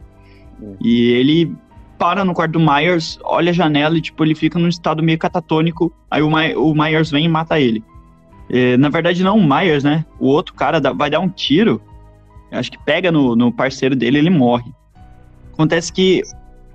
[0.59, 0.75] Hum.
[0.81, 1.55] E ele
[2.01, 5.19] para no quarto do Myers, olha a janela e, tipo, ele fica num estado meio
[5.19, 5.93] catatônico.
[6.09, 7.83] Aí o, My, o Myers vem e mata ele.
[8.49, 10.03] E, na verdade, não o Myers, né?
[10.19, 11.79] O outro cara dá, vai dar um tiro
[12.51, 14.71] acho que pega no, no parceiro dele ele morre.
[15.53, 16.21] Acontece que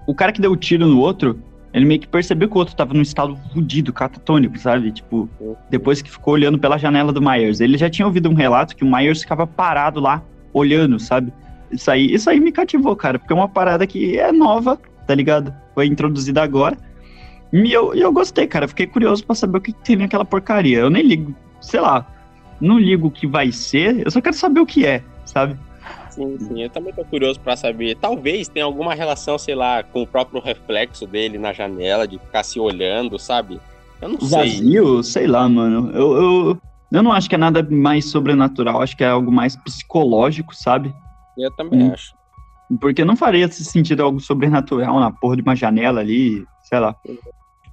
[0.07, 1.39] o cara que deu o tiro no outro,
[1.73, 4.93] ele meio que percebeu que o outro tava num estado fudido, catatônico, sabe?
[4.93, 5.29] Tipo,
[5.69, 7.61] depois que ficou olhando pela janela do Myers.
[7.61, 11.33] Ele já tinha ouvido um relato que o Myers ficava parado lá, olhando, sabe?
[11.71, 15.15] Isso aí, isso aí me cativou, cara, porque é uma parada que é nova, tá
[15.15, 15.55] ligado?
[15.75, 16.77] Foi introduzida agora.
[17.53, 18.69] E eu, eu gostei, cara.
[18.69, 20.79] Fiquei curioso para saber o que tem naquela porcaria.
[20.79, 22.07] Eu nem ligo, sei lá,
[22.61, 25.57] não ligo o que vai ser, eu só quero saber o que é, sabe?
[26.11, 26.63] Sim, sim.
[26.63, 27.97] Eu também tô curioso para saber.
[27.97, 32.43] Talvez tenha alguma relação, sei lá, com o próprio reflexo dele na janela, de ficar
[32.43, 33.61] se olhando, sabe?
[34.01, 34.61] Eu não Vazio, sei.
[34.61, 35.03] Vazio?
[35.03, 35.91] Sei lá, mano.
[35.93, 36.59] Eu, eu,
[36.91, 38.81] eu não acho que é nada mais sobrenatural.
[38.81, 40.95] Acho que é algo mais psicológico, sabe?
[41.37, 41.93] Eu também hum.
[41.93, 42.16] acho.
[42.81, 46.95] Porque não faria sentido algo sobrenatural na porra de uma janela ali, sei lá.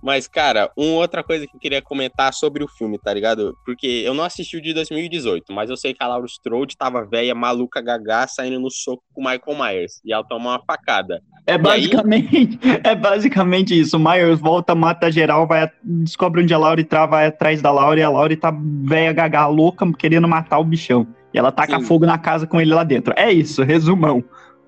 [0.04, 3.58] Mas, cara, uma outra coisa que eu queria comentar sobre o filme, tá ligado?
[3.66, 7.06] Porque eu não assisti o de 2018, mas eu sei que a Laura Strode tava
[7.06, 10.02] velha, maluca, gagá, saindo no soco com o Michael Myers.
[10.04, 11.22] E ela toma uma facada.
[11.48, 12.82] É basicamente, aí...
[12.84, 13.96] é basicamente isso.
[13.96, 17.98] O Myers volta, mata geral, vai, descobre onde a Laura tá, vai atrás da Laura
[17.98, 18.54] e a Laura tá
[18.84, 21.08] velha, gagá, louca, querendo matar o bichão.
[21.34, 21.86] E ela taca Sim.
[21.86, 23.14] fogo na casa com ele lá dentro.
[23.18, 24.22] É isso, resumão.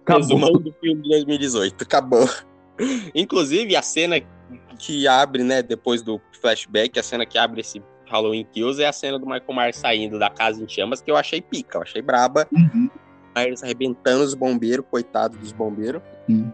[0.06, 0.22] Acabou.
[0.22, 2.30] Resumão do filme de 2018, acabou.
[3.15, 4.22] Inclusive, a cena
[4.78, 8.94] que abre, né, depois do flashback, a cena que abre esse Halloween Kills é a
[8.94, 12.02] cena do Michael Myers saindo da casa em chamas, que eu achei pica, eu achei
[12.02, 12.48] braba.
[12.52, 12.89] Uhum.
[13.36, 16.02] Myers arrebentando os bombeiros, coitado dos bombeiros.
[16.30, 16.52] Uhum.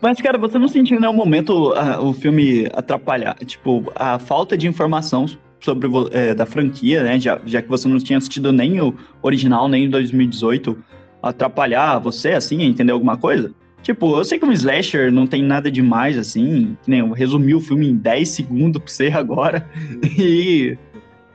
[0.00, 3.34] Mas, cara, você não sentiu em nenhum momento uh, o filme atrapalhar?
[3.44, 5.26] Tipo, a falta de informação
[5.60, 7.20] sobre é, da franquia, né?
[7.20, 10.76] Já, já que você não tinha assistido nem o original, nem o 2018,
[11.22, 13.52] atrapalhar você, assim, a entender alguma coisa?
[13.82, 17.60] Tipo, eu sei que um slasher não tem nada demais, assim, nem eu resumi o
[17.60, 19.68] filme em 10 segundos pra você agora.
[20.18, 20.76] E.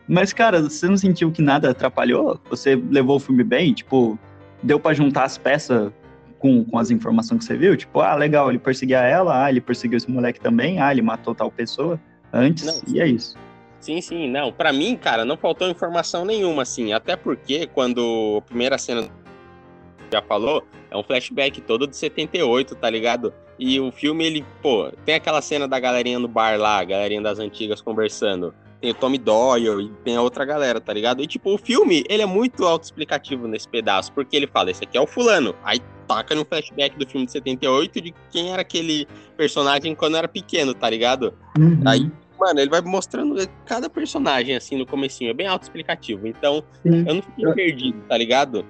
[0.08, 2.40] Mas, cara, você não sentiu que nada atrapalhou?
[2.50, 3.74] Você levou o filme bem?
[3.74, 4.18] Tipo,
[4.64, 5.92] deu para juntar as peças
[6.40, 7.76] com, com as informações que você viu?
[7.76, 11.36] Tipo, ah, legal, ele perseguia ela, ah, ele perseguiu esse moleque também, ah, ele matou
[11.36, 12.00] tal pessoa
[12.32, 13.36] antes, não, e é isso.
[13.82, 14.52] Sim, sim, não.
[14.52, 16.94] Para mim, cara, não faltou informação nenhuma, assim.
[16.94, 19.08] Até porque quando a primeira cena
[20.12, 23.34] já falou, é um flashback todo de 78, tá ligado?
[23.60, 27.22] E o filme, ele, pô, tem aquela cena da galerinha no bar lá, a galerinha
[27.22, 28.54] das antigas conversando.
[28.80, 31.24] Tem o Tommy Doyle e tem a outra galera, tá ligado?
[31.24, 34.98] E, tipo, o filme, ele é muito autoexplicativo nesse pedaço, porque ele fala, esse aqui
[34.98, 35.56] é o fulano.
[35.64, 40.28] Aí taca no flashback do filme de 78 de quem era aquele personagem quando era
[40.28, 41.34] pequeno, tá ligado?
[41.58, 41.82] Uhum.
[41.88, 45.32] Aí, mano, ele vai mostrando cada personagem, assim, no comecinho.
[45.32, 46.28] É bem autoexplicativo.
[46.28, 47.04] Então, uhum.
[47.08, 48.64] eu não fiquei perdido, tá ligado?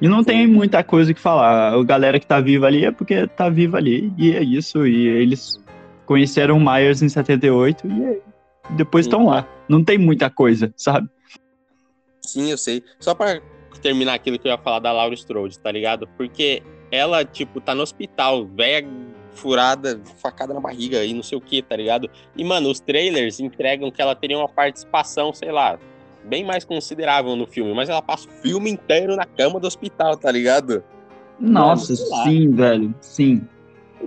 [0.00, 1.72] E não tem muita coisa que falar.
[1.72, 4.12] A galera que tá viva ali é porque tá viva ali.
[4.18, 4.86] E é isso.
[4.86, 5.60] E eles
[6.04, 8.20] conheceram o Myers em 78 e é,
[8.70, 9.46] depois estão lá.
[9.68, 11.08] Não tem muita coisa, sabe?
[12.20, 12.82] Sim, eu sei.
[13.00, 13.40] Só para
[13.80, 16.08] terminar aquilo que eu ia falar da Laura Strode, tá ligado?
[16.16, 18.88] Porque ela, tipo, tá no hospital, velha
[19.36, 22.10] furada, facada na barriga e não sei o que, tá ligado?
[22.34, 25.78] E, mano, os trailers entregam que ela teria uma participação, sei lá,
[26.26, 30.16] bem mais considerável no filme, mas ela passa o filme inteiro na cama do hospital,
[30.16, 30.82] tá ligado?
[31.38, 33.42] Nossa, Mano, sim, velho, sim.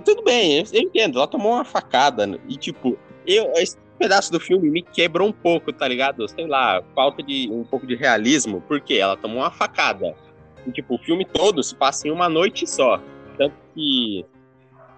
[0.04, 2.38] tudo bem, eu, eu, entendo, ela tomou uma facada, né?
[2.48, 6.26] e tipo, eu, esse pedaço do filme me quebrou um pouco, tá ligado?
[6.26, 10.14] Sei lá, falta de um pouco de realismo, porque ela tomou uma facada.
[10.66, 12.98] E, tipo, o filme todo se passa em uma noite só.
[13.36, 14.24] Tanto que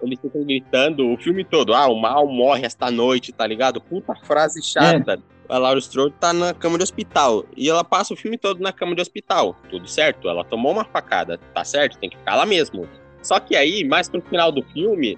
[0.01, 3.81] eles ficam gritando o filme todo, ah, o mal morre esta noite, tá ligado?
[3.81, 5.13] Puta frase chata.
[5.13, 7.45] É a Laura Strode tá na cama de hospital.
[7.55, 9.55] E ela passa o filme todo na cama de hospital.
[9.69, 12.87] Tudo certo, ela tomou uma facada, tá certo, tem que ficar lá mesmo.
[13.21, 15.15] Só que aí, mais pro final do filme,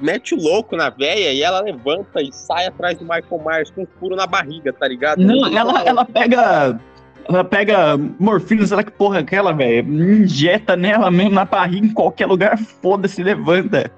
[0.00, 3.82] mete o louco na véia e ela levanta e sai atrás do Michael Myers com
[3.82, 5.20] um furo na barriga, tá ligado?
[5.20, 6.80] Não, ela, ela pega.
[7.28, 9.92] Ela pega morfina, será que porra é aquela, velho?
[9.92, 13.90] Injeta nela mesmo na barriga, em qualquer lugar, foda-se, levanta.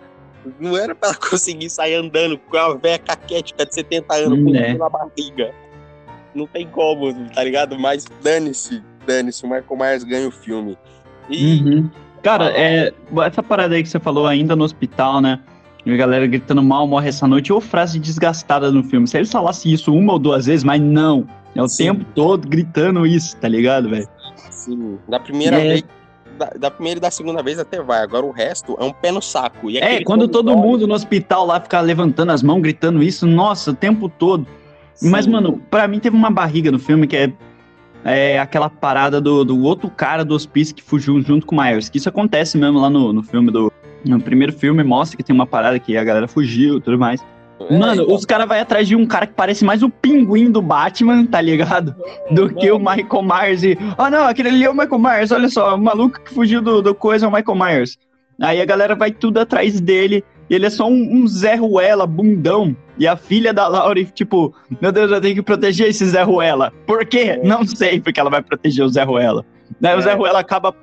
[0.60, 4.50] Não era pra ela conseguir sair andando com a véia caquética de 70 anos com
[4.50, 4.66] um É.
[4.72, 5.54] furo na barriga.
[6.34, 7.78] Não tem como, tá ligado?
[7.78, 10.76] Mas dane-se, dane-se, o Michael Myers ganha o filme.
[11.30, 11.90] E Uhum.
[12.22, 12.92] Cara, é,
[13.26, 15.38] essa parada aí que você falou ainda no hospital, né?
[15.84, 19.06] E a galera gritando mal morre essa noite, ou frase desgastada no filme.
[19.06, 21.26] Se eles falassem isso uma ou duas vezes, mas não.
[21.54, 21.84] É o Sim.
[21.84, 24.08] tempo todo gritando isso, tá ligado, velho?
[24.50, 25.68] Sim, da primeira É.
[25.68, 25.84] vez.
[26.38, 28.02] Da, da primeira e da segunda vez até vai.
[28.02, 29.70] Agora o resto é um pé no saco.
[29.70, 33.70] E É, quando todo mundo no hospital lá fica levantando as mãos, gritando isso, nossa,
[33.70, 34.44] o tempo todo.
[34.94, 35.10] Sim.
[35.10, 37.32] Mas, mano, pra mim teve uma barriga no filme que é,
[38.04, 41.88] é aquela parada do, do outro cara do hospício que fugiu junto com o Myers.
[41.88, 43.72] Que isso acontece mesmo lá no, no filme do.
[44.04, 47.24] No primeiro filme mostra que tem uma parada que a galera fugiu e tudo mais.
[47.70, 50.50] É, Mano, então, os caras vão atrás de um cara que parece mais o pinguim
[50.50, 51.94] do Batman, tá ligado?
[52.30, 53.78] Do que o Michael Myers e.
[53.96, 56.82] Ah, não, aquele ali é o Michael Myers, olha só, o maluco que fugiu do,
[56.82, 57.96] do coisa é o Michael Myers.
[58.40, 60.24] Aí a galera vai tudo atrás dele.
[60.48, 62.76] E ele é só um, um Zé Ruela, bundão.
[62.98, 66.72] E a filha da Laura, tipo, meu Deus, eu tenho que proteger esse Zé Ruela.
[66.86, 67.40] Por quê?
[67.42, 69.44] Não sei porque ela vai proteger o Zé Ruela.
[69.80, 70.02] Daí o É.
[70.02, 70.74] Zé Ruela acaba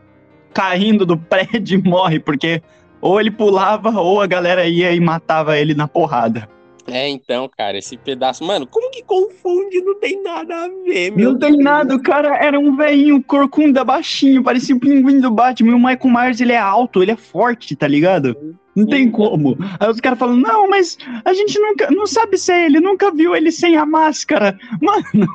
[0.53, 2.61] caindo do prédio e morre, porque
[2.99, 6.47] ou ele pulava ou a galera ia e matava ele na porrada.
[6.87, 8.43] É, então, cara, esse pedaço.
[8.43, 9.79] Mano, como que confunde?
[9.81, 11.63] Não tem nada a ver, meu Não tem Deus.
[11.63, 15.71] nada, o cara era um velhinho, corcunda, baixinho, parecia o pinguim do Batman.
[15.71, 18.35] E o Michael Myers, ele é alto, ele é forte, tá ligado?
[18.75, 19.57] Não tem como.
[19.79, 23.11] Aí os caras falam, não, mas a gente nunca, não sabe se é ele, nunca
[23.11, 24.57] viu ele sem a máscara.
[24.81, 25.27] Mano,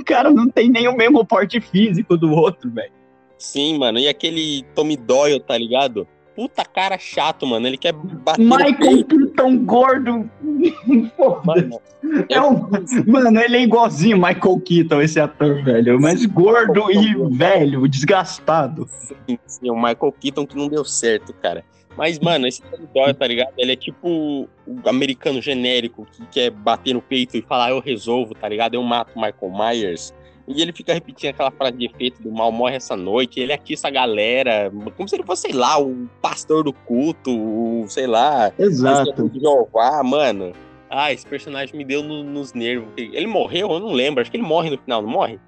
[0.00, 2.92] o cara não tem nem o mesmo porte físico do outro, velho.
[3.36, 3.98] Sim, mano.
[3.98, 6.08] E aquele Tommy Doyle, tá ligado?
[6.34, 7.66] Puta cara chato, mano.
[7.66, 10.30] Ele quer bater Michael Keaton gordo.
[11.44, 11.80] Mano.
[12.28, 12.68] É um-
[13.06, 16.00] Mano, ele é igualzinho Michael Keaton, esse ator, velho.
[16.00, 18.86] Mas gordo e velho, desgastado.
[18.88, 21.64] Sim, sim, o Michael Keaton que não deu certo, cara.
[21.96, 22.60] Mas, mano, esse
[22.92, 23.52] Doyle, tá ligado?
[23.56, 28.34] Ele é tipo o americano genérico que quer bater no peito e falar, eu resolvo,
[28.34, 28.74] tá ligado?
[28.74, 30.12] Eu mato o Michael Myers.
[30.46, 33.88] E ele fica repetindo aquela frase de efeito do mal morre essa noite, ele atiça
[33.88, 38.52] a galera, como se ele fosse, sei lá, o pastor do culto, o, sei lá,
[38.58, 39.28] Exato.
[39.30, 40.52] de Jeová, mano.
[40.90, 42.88] Ah, esse personagem me deu no- nos nervos.
[42.96, 43.70] Ele morreu?
[43.72, 44.20] Eu não lembro.
[44.20, 45.40] Acho que ele morre no final, não morre?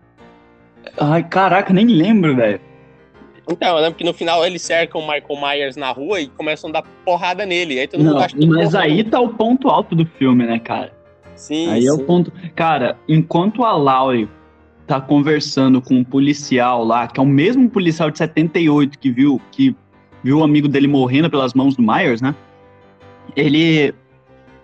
[0.99, 2.61] Ai, caraca, nem lembro, velho.
[3.49, 6.71] Então, eu lembro que no final eles cercam o Michael Myers na rua e começam
[6.71, 7.79] a dar porrada nele.
[7.79, 10.59] Aí todo mundo Não, acha que mas aí tá o ponto alto do filme, né,
[10.59, 10.93] cara?
[11.37, 12.05] Sim, Aí é o sim.
[12.05, 12.33] ponto.
[12.55, 14.29] Cara, enquanto a Laurie
[14.87, 19.41] tá conversando com um policial lá, que é o mesmo policial de 78 que viu
[19.51, 19.77] que
[20.23, 22.35] viu o amigo dele morrendo pelas mãos do Myers, né?
[23.37, 23.95] Ele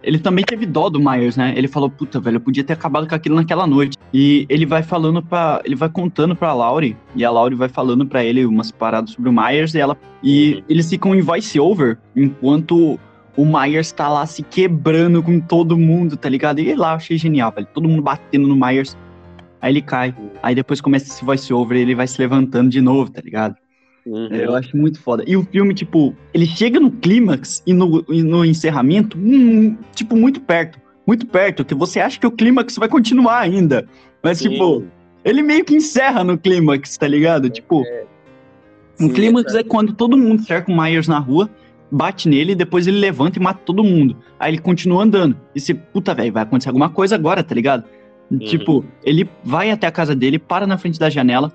[0.02, 1.54] ele também teve dó do Myers, né?
[1.56, 3.96] Ele falou, puta, velho, eu podia ter acabado com aquilo naquela noite.
[4.12, 8.06] E ele vai falando para, ele vai contando pra Laurie, e a Laurie vai falando
[8.06, 10.62] pra ele umas paradas sobre o Myers e ela e Uhum.
[10.68, 12.98] eles ficam em voice over enquanto
[13.36, 16.60] o Myers tá lá se quebrando com todo mundo, tá ligado?
[16.60, 17.66] E lá eu achei genial, velho.
[17.72, 18.96] Todo mundo batendo no Myers.
[19.60, 20.14] Aí ele cai.
[20.42, 23.54] Aí depois começa esse voice over e ele vai se levantando de novo, tá ligado?
[24.04, 24.26] Uhum.
[24.28, 25.22] Eu acho muito foda.
[25.26, 30.16] E o filme, tipo, ele chega no clímax e no, e no encerramento, hum, tipo,
[30.16, 30.80] muito perto.
[31.06, 33.86] Muito perto, que você acha que o clímax vai continuar ainda.
[34.22, 34.50] Mas, Sim.
[34.50, 34.84] tipo,
[35.24, 37.48] ele meio que encerra no clímax, tá ligado?
[37.50, 37.84] Tipo,
[38.96, 41.50] Sim, o clímax essa- é quando todo mundo cerca o Myers na rua,
[41.90, 44.16] bate nele, depois ele levanta e mata todo mundo.
[44.38, 45.36] Aí ele continua andando.
[45.54, 47.84] E você, puta, velho, vai acontecer alguma coisa agora, tá ligado?
[48.40, 51.52] Tipo, ele vai até a casa dele, para na frente da janela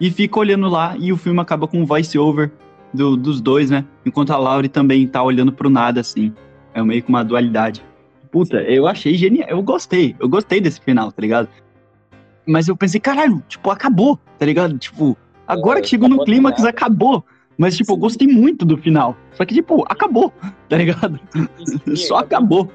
[0.00, 0.96] e fica olhando lá.
[0.98, 2.50] E o filme acaba com um voice-over
[2.92, 3.84] do- dos dois, né?
[4.04, 6.32] Enquanto a Laurie também tá olhando pro nada, assim.
[6.74, 7.84] É meio que uma dualidade.
[8.30, 9.48] Puta, eu achei genial.
[9.48, 10.14] Eu gostei.
[10.20, 11.48] Eu gostei desse final, tá ligado?
[12.46, 14.76] Mas eu pensei, caralho, tipo, acabou, tá ligado?
[14.78, 16.70] Tipo, agora É, que chegou no clímax, nada.
[16.70, 17.24] acabou.
[17.58, 19.16] Mas, tipo, eu gostei muito do final.
[19.32, 20.32] Só que, tipo, acabou,
[20.68, 21.18] tá ligado?
[21.96, 22.70] Só acabou.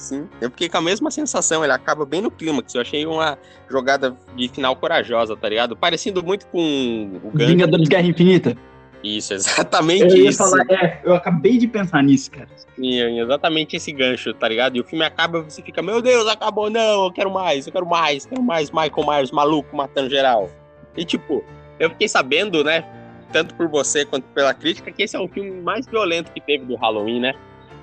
[0.00, 2.74] Sim, eu fiquei com a mesma sensação, ele acaba bem no clímax.
[2.74, 5.76] Eu achei uma jogada de final corajosa, tá ligado?
[5.76, 7.50] Parecido muito com o Gancho.
[7.50, 8.56] Vingadores Guerra Infinita.
[9.04, 10.38] Isso, exatamente Eu isso.
[10.38, 12.48] falar, é, eu acabei de pensar nisso, cara.
[12.76, 14.74] Sim, exatamente esse gancho, tá ligado?
[14.74, 17.72] E o filme acaba e você fica, meu Deus, acabou, não, eu quero mais, eu
[17.72, 20.50] quero mais, quero mais Michael Myers maluco matando geral.
[20.96, 21.44] E tipo,
[21.78, 22.84] eu fiquei sabendo, né,
[23.30, 26.64] tanto por você quanto pela crítica, que esse é o filme mais violento que teve
[26.64, 27.34] do Halloween, né?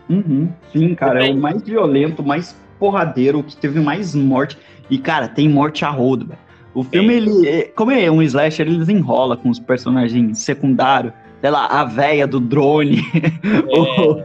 [0.09, 4.57] Uhum, sim, cara, é o mais violento, mais porradeiro, o que teve mais morte.
[4.89, 6.39] E, cara, tem morte a rodo, velho.
[6.73, 11.11] O filme, ele, é- como é um slasher, ele desenrola com os personagens secundários.
[11.41, 13.01] Sei lá, a véia do drone,
[13.67, 14.21] o,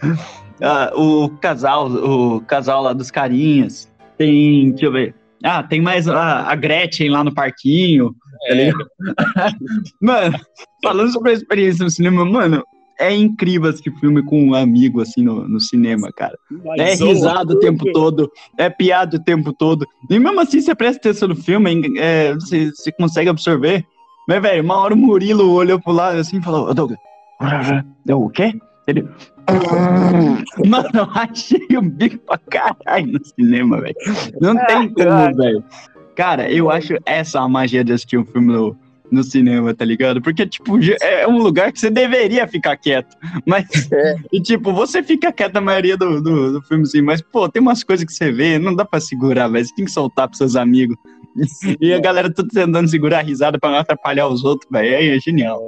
[0.62, 3.90] ah, o casal, o casal lá dos carinhas.
[4.16, 5.14] Tem, deixa eu ver.
[5.42, 8.14] Ah, tem mais a, a Gretchen lá no parquinho.
[8.48, 8.72] tá É?
[10.00, 10.38] Mano,
[10.82, 12.64] falando sobre a experiência no cinema, mano,
[12.98, 16.38] é incrível esse filme com um amigo, assim, no, no cinema, cara.
[16.78, 19.86] É zoa risado o tempo todo, é piada o tempo todo.
[20.10, 23.84] E mesmo assim, você presta atenção no filme, é, você, você consegue absorver.
[24.28, 26.98] Mas, velho, uma hora o Murilo olhou pro lado assim e falou, Douglas,
[28.04, 28.52] deu o quê?
[28.86, 29.08] Ele.
[30.66, 33.94] Mano, eu achei o bico pra caralho no cinema, velho.
[34.40, 35.64] Não tem como, velho.
[36.14, 38.76] Cara, eu acho essa a magia de assistir um filme no,
[39.14, 40.20] no cinema, tá ligado?
[40.20, 43.16] Porque, tipo, já- é um lugar que você deveria ficar quieto.
[43.46, 43.64] Mas,
[44.32, 47.00] e, tipo, você fica quieto a maioria do, do, do filme, assim.
[47.00, 49.64] Mas, pô, tem umas coisas que você vê, não dá pra segurar, velho.
[49.64, 50.96] Você tem que soltar pros seus amigos.
[51.80, 54.94] E a galera tudo tentando segurar a risada pra não atrapalhar os outros, velho.
[54.94, 55.60] É, é genial.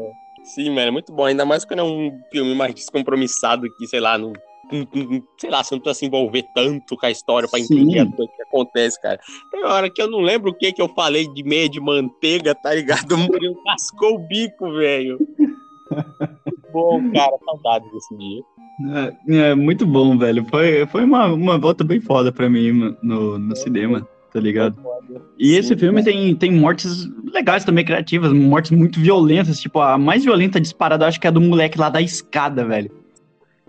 [0.45, 1.25] Sim, mano, é muito bom.
[1.25, 4.33] Ainda mais quando é um filme mais descompromissado que, sei lá, não.
[5.39, 7.81] Sei lá, você não precisa se envolver tanto com a história pra Sim.
[7.81, 9.19] entender coisa que acontece, cara.
[9.51, 12.55] Tem hora que eu não lembro o que que eu falei de meia de manteiga,
[12.55, 13.13] tá ligado?
[13.13, 15.19] O Murilo cascou o bico, velho.
[16.73, 17.37] Bom, cara.
[17.45, 18.43] Saudade desse dia.
[19.29, 20.45] É, é muito bom, velho.
[20.47, 24.77] Foi, foi uma, uma volta bem foda pra mim no, no, no cinema, tá ligado?
[25.39, 25.79] E esse Sim.
[25.79, 29.61] filme tem, tem mortes legais também, criativas, mortes muito violentas.
[29.61, 32.91] Tipo, a mais violenta disparada, acho que é a do moleque lá da escada, velho.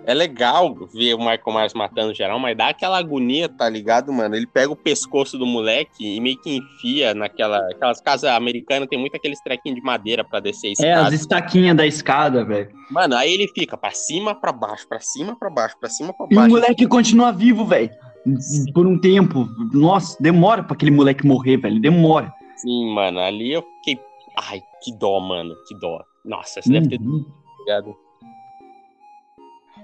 [0.08, 4.36] É legal ver o Michael Myers matando geral, mas dá aquela agonia, tá ligado, mano?
[4.38, 7.58] Ele pega o pescoço do moleque e meio que enfia naquela.
[7.72, 11.16] Aquelas casas americanas tem muito aqueles trequinhos de madeira pra descer a É, as escada.
[11.16, 12.70] estaquinhas da escada, velho.
[12.90, 16.26] Mano, aí ele fica pra cima, pra baixo, pra cima, pra baixo, pra cima, pra
[16.32, 16.50] E o baixo.
[16.52, 17.90] moleque continua vivo, velho.
[18.74, 19.46] Por um tempo.
[19.74, 21.82] Nossa, demora pra aquele moleque morrer, velho.
[21.82, 22.34] Demora.
[22.56, 24.00] Sim, mano, ali eu fiquei.
[24.50, 26.02] Ai, que dó, mano, que dó.
[26.24, 27.26] Nossa, você deve ter Uhum.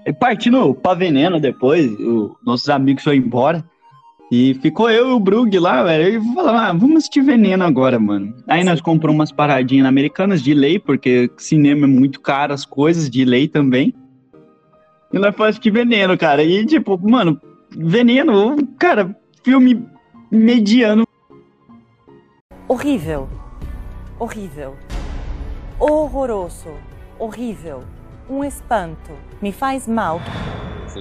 [0.06, 3.64] E partindo pra veneno depois, o- nossos amigos foram embora.
[4.30, 6.18] E ficou eu e o Brug lá, velho.
[6.18, 8.34] E falamos, ah, vamos assistir veneno agora, mano.
[8.48, 13.08] Aí nós compramos umas paradinhas americanas de lei, porque cinema é muito caro, as coisas
[13.08, 13.94] de lei também.
[15.12, 16.42] E nós fomos assistir veneno, cara.
[16.42, 17.40] E tipo, mano,
[17.70, 19.86] veneno, cara, filme
[20.30, 21.04] mediano.
[22.66, 23.28] Horrível.
[24.18, 24.74] Horrível.
[25.78, 26.70] Horroroso.
[27.18, 27.82] Horrível.
[28.28, 29.12] Um espanto.
[29.40, 30.20] Me faz mal.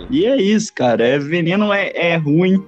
[0.09, 1.05] E é isso, cara.
[1.05, 2.63] É, veneno é, é ruim.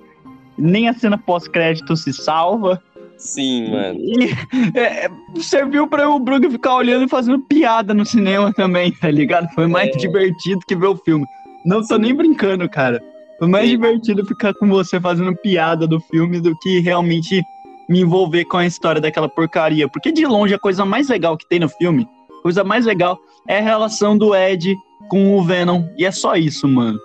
[0.57, 2.81] Nem a cena pós-crédito se salva.
[3.17, 3.99] Sim, mano.
[3.99, 4.29] E
[4.77, 5.09] é,
[5.41, 9.47] serviu pra o Brug ficar olhando e fazendo piada no cinema também, tá ligado?
[9.53, 9.97] Foi mais É.
[9.97, 11.25] divertido que ver o filme.
[11.65, 13.01] Não tô nem brincando, cara.
[13.39, 13.71] Foi mais Sim.
[13.71, 17.41] divertido ficar com você fazendo piada do filme do que realmente
[17.89, 19.87] me envolver com a história daquela porcaria.
[19.87, 22.07] Porque de longe a coisa mais legal que tem no filme,
[22.43, 24.75] coisa mais legal é a relação do Ed
[25.09, 25.83] com o Venom.
[25.97, 26.99] E é só isso, mano.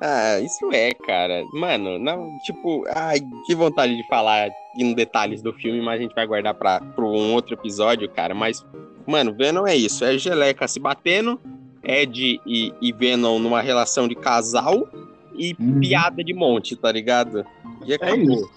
[0.00, 1.42] Ah, isso é, cara.
[1.54, 6.14] Mano, não, tipo, ai, que vontade de falar em detalhes do filme, mas a gente
[6.14, 8.34] vai guardar pra, pra um outro episódio, cara.
[8.34, 8.64] Mas,
[9.06, 10.04] mano, Venom é isso.
[10.04, 11.40] É Geleca se batendo,
[11.82, 14.86] Ed e, e Venom numa relação de casal
[15.34, 15.80] e Uhum.
[15.80, 17.44] piada de monte, tá ligado?
[17.86, 18.18] E acabou.
[18.34, 18.50] isso.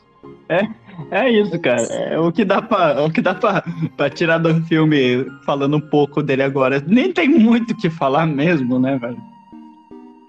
[1.12, 1.82] É isso, cara.
[1.84, 3.64] É o que dá pra, o que dá pra,
[3.96, 6.84] pra tirar do filme falando um pouco dele agora.
[6.86, 9.18] Nem tem muito o que falar mesmo, né, velho?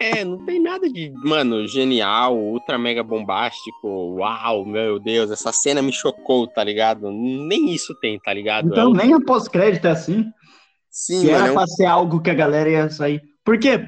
[0.01, 4.17] É, não tem nada de, mano, genial, ultra mega bombástico.
[4.19, 7.11] Uau, meu Deus, essa cena me chocou, tá ligado?
[7.11, 8.69] Nem isso tem, tá ligado?
[8.69, 10.25] É Então um- nem a pós-crédito é assim.
[10.91, 13.21] Sim, que mano, é era um pra ser algo que a galera ia sair.
[13.45, 13.87] Porque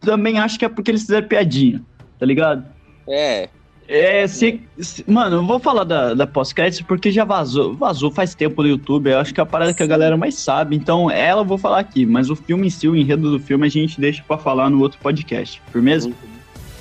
[0.00, 1.82] também acho que é porque eles fizeram piadinha,
[2.18, 2.64] tá ligado?
[3.08, 3.48] É,
[3.92, 7.74] É, se, se- mano, eu vou falar da, da pós-crédito porque já vazou.
[7.74, 9.10] Vazou faz tempo no YouTube.
[9.10, 10.76] Eu acho que é a parada que a galera mais sabe.
[10.76, 12.06] Então, ela eu vou falar aqui.
[12.06, 14.80] Mas o filme em si, o enredo do filme, a gente deixa pra falar no
[14.80, 15.60] outro podcast.
[15.72, 16.08] Firmeza?
[16.08, 16.14] Na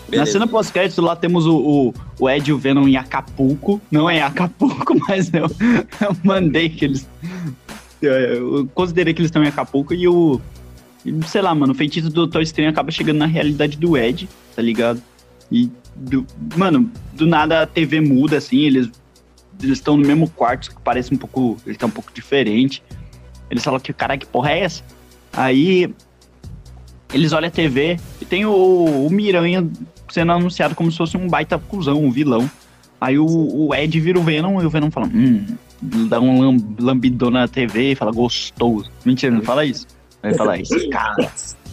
[0.08, 0.34] beleza.
[0.34, 3.82] cena pós-crédito, lá temos o, o, o Ed e o Venom em Acapulco.
[3.90, 5.48] Não é em Acapulco, mas eu,
[6.02, 7.10] eu mandei que eles.
[8.00, 10.40] Eu, eu considerei que eles estão em Acapulco e o.
[11.26, 14.62] Sei lá, mano, o feitiço do Doutor Estranho acaba chegando na realidade do Ed, tá
[14.62, 15.02] ligado?
[15.52, 16.26] E, do-
[16.56, 18.90] mano, do nada a TV muda, assim, eles
[19.62, 21.58] eles estão no mesmo quarto, que parece um pouco.
[21.68, 22.82] Ele tá um pouco diferente.
[23.52, 24.84] Eles falam que, caralho, que porra é essa?
[25.34, 25.94] Aí
[27.14, 29.68] eles olham a TV e tem o, o Miranha
[30.10, 32.50] sendo anunciado como se fosse um baita cuzão, um vilão.
[33.02, 35.46] Aí o, o Ed vira o Venom e o Venom fala, hum,
[35.82, 38.90] dá um lam- lambidão na TV e fala gostoso.
[39.06, 39.88] Mentira, não fala isso.
[40.24, 41.16] Ele fala isso, cara.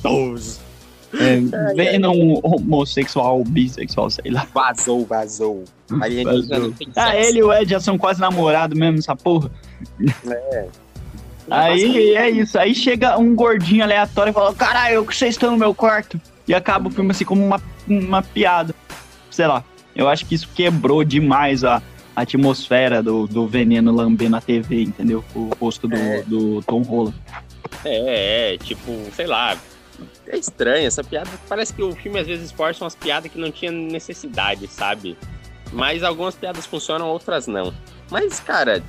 [0.02, 0.60] Gostoso.
[1.14, 4.46] É, Venom homossexual, bissexual, sei lá.
[4.52, 5.64] Vazou, vazou.
[6.00, 9.50] Alienígena não tem Ah, ele e o Ed já são quase namorados mesmo, essa porra.
[10.28, 10.66] É.
[11.50, 12.58] Aí é isso.
[12.58, 16.20] Aí chega um gordinho aleatório e fala: Caralho, que vocês estão no meu quarto?
[16.46, 18.74] E acaba o filme assim como uma, uma piada.
[19.30, 19.64] Sei lá.
[19.94, 21.80] Eu acho que isso quebrou demais a,
[22.14, 25.24] a atmosfera do, do veneno lambendo a TV, entendeu?
[25.34, 26.22] O rosto do, É.
[26.22, 27.16] do Tom Holland.
[27.84, 29.56] É, é, tipo, sei lá.
[30.28, 31.30] É estranho essa piada.
[31.48, 35.16] Parece que o filme às vezes força umas piadas que não tinha necessidade, sabe?
[35.72, 37.72] Mas algumas piadas funcionam, outras não.
[38.10, 38.82] Mas, cara,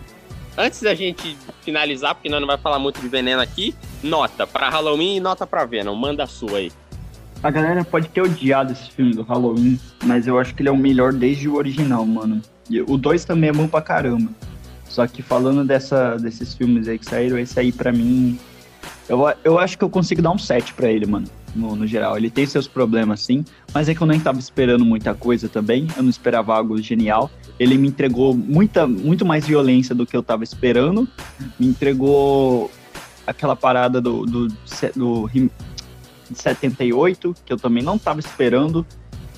[0.58, 4.70] antes da gente finalizar, porque nós não vai falar muito de veneno aqui, nota pra
[4.70, 5.96] Halloween e nota pra Venom.
[5.96, 6.72] Manda a sua aí.
[7.44, 10.72] A galera pode ter odiado esse filme do Halloween, mas eu acho que ele é
[10.72, 12.42] o melhor desde o original, mano.
[12.70, 14.32] E o 2 também é bom pra caramba.
[14.90, 18.40] Só que falando dessa, desses filmes aí que saíram, esse aí pra mim.
[19.10, 21.28] Eu, eu acho que eu consigo dar um 7 pra ele, mano.
[21.56, 22.18] No, no geral.
[22.18, 23.44] Ele tem seus problemas, sim.
[23.74, 25.88] Mas é que eu nem tava esperando muita coisa também.
[25.96, 27.32] Eu não esperava algo genial.
[27.60, 31.08] Ele me entregou muita, muito mais violência do que eu tava esperando.
[31.60, 32.70] Me entregou
[33.26, 34.48] aquela parada do, do,
[34.96, 35.50] do, de
[36.34, 38.86] 78, que eu também não tava esperando.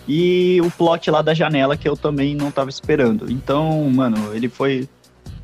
[0.07, 3.31] E o plot lá da janela, que eu também não tava esperando.
[3.31, 4.89] Então, mano, ele foi.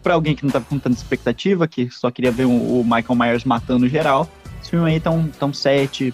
[0.06, 3.44] Pra alguém que não tava com tanta expectativa, que só queria ver o, Michael Myers
[3.44, 4.30] matando geral,
[4.62, 6.14] esse filme aí tá um, tá um 7.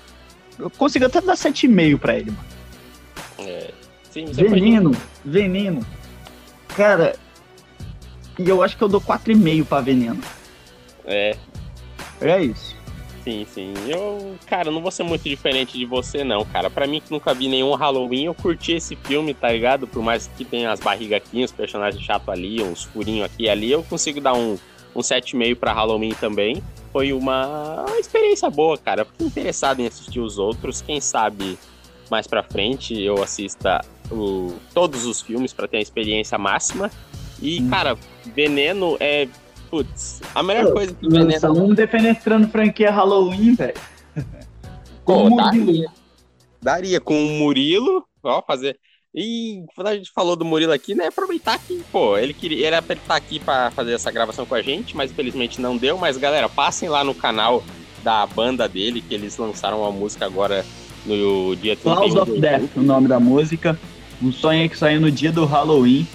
[0.58, 2.46] Eu consigo até dar 7,5 pra ele, mano.
[3.40, 3.74] É,
[4.10, 4.92] sim, você foi Veneno,
[5.26, 5.86] veneno.
[6.70, 7.18] Cara,
[8.40, 10.22] e eu acho que eu dou 4,5 pra veneno.
[11.04, 11.36] É,
[12.22, 12.74] É isso.
[13.24, 13.74] Sim, sim.
[13.88, 16.70] Eu, cara, não vou ser muito diferente de você, não, cara.
[16.70, 19.88] Pra mim, que nunca vi nenhum Halloween, eu curti esse filme, tá ligado?
[19.88, 23.50] Por mais que tenha as barrigas aqui, os personagens chatos ali, uns furinhos aqui e
[23.50, 24.58] ali, eu consigo dar um,
[24.96, 26.62] um 7,5 pra Halloween também.
[26.92, 29.02] Foi uma experiência boa, cara.
[29.02, 30.82] Eu Fiquei interessado em assistir os outros.
[30.82, 31.58] Quem sabe
[32.10, 33.80] mais pra frente eu assista
[34.12, 36.92] o- todos os filmes pra ter a experiência máxima.
[37.42, 37.70] E, Hum.
[37.70, 37.98] cara,
[38.36, 39.28] Veneno é.
[39.72, 41.64] Putz, a melhor Pô, coisa que Veneno.
[41.64, 43.74] Um defenestrando franquia Halloween, velho.
[45.06, 45.64] Pô, Como daria.
[45.64, 45.92] Murilo.
[46.62, 48.78] Daria com o Murilo, ó, fazer.
[49.16, 51.08] E quando a gente falou do Murilo aqui, né?
[51.08, 52.68] Aproveitar que, pô, ele queria.
[52.68, 55.76] Era pra ele estar aqui pra fazer essa gravação com a gente, mas infelizmente não
[55.76, 55.98] deu.
[55.98, 57.64] Mas, galera, passem lá no canal
[58.04, 60.66] da banda dele, que eles lançaram uma música agora
[61.06, 62.40] no dia 31 Clouds of.
[62.40, 63.78] Death, o nome da música.
[64.22, 66.08] Um sonho que saiu no dia do Halloween.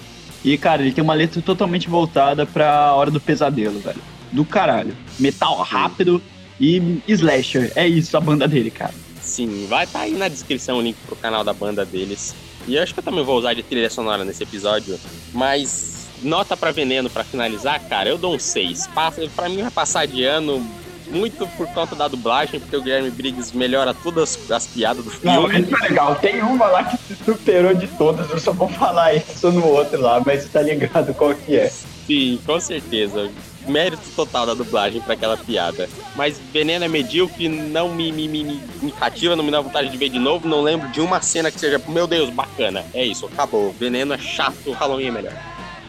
[0.43, 4.01] E, cara, ele tem uma letra totalmente voltada pra hora do pesadelo, velho.
[4.31, 4.95] Do caralho.
[5.19, 6.21] Metal rápido
[6.59, 7.71] e slasher.
[7.75, 8.93] É isso a banda dele, cara.
[9.21, 12.33] Sim, vai estar aí na descrição o link pro canal da banda deles.
[12.67, 14.99] E eu acho que eu também vou usar de trilha sonora nesse episódio.
[15.33, 18.87] Mas nota pra veneno pra finalizar, cara, eu dou um 6.
[18.87, 20.65] Passa, pra mim vai passar de ano
[21.11, 25.47] muito por conta da dublagem, porque o Guilherme Briggs melhora todas as piadas do Não,
[25.49, 25.61] filme.
[25.61, 26.15] isso é legal.
[26.15, 28.29] Tem uma lá que se superou de todas.
[28.29, 31.69] Eu só vou falar isso no outro lá, mas você tá ligado qual que é.
[32.05, 33.29] Sim, com certeza.
[33.67, 35.89] Mérito total da dublagem pra aquela piada.
[36.15, 39.89] Mas Veneno é medíocre, não me, me, me, me- me cativa, não me dá vontade
[39.89, 40.47] de ver de novo.
[40.47, 42.85] Não lembro de uma cena que seja, meu Deus, bacana.
[42.93, 43.75] É isso, acabou.
[43.77, 45.33] Veneno é chato, Halloween é melhor.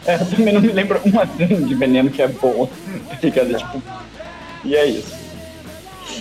[0.05, 2.67] É, eu também não me lembro uma cena de veneno que é boa.
[2.67, 3.53] Tá ligado?
[3.55, 3.81] Tipo,
[4.63, 5.13] e é isso.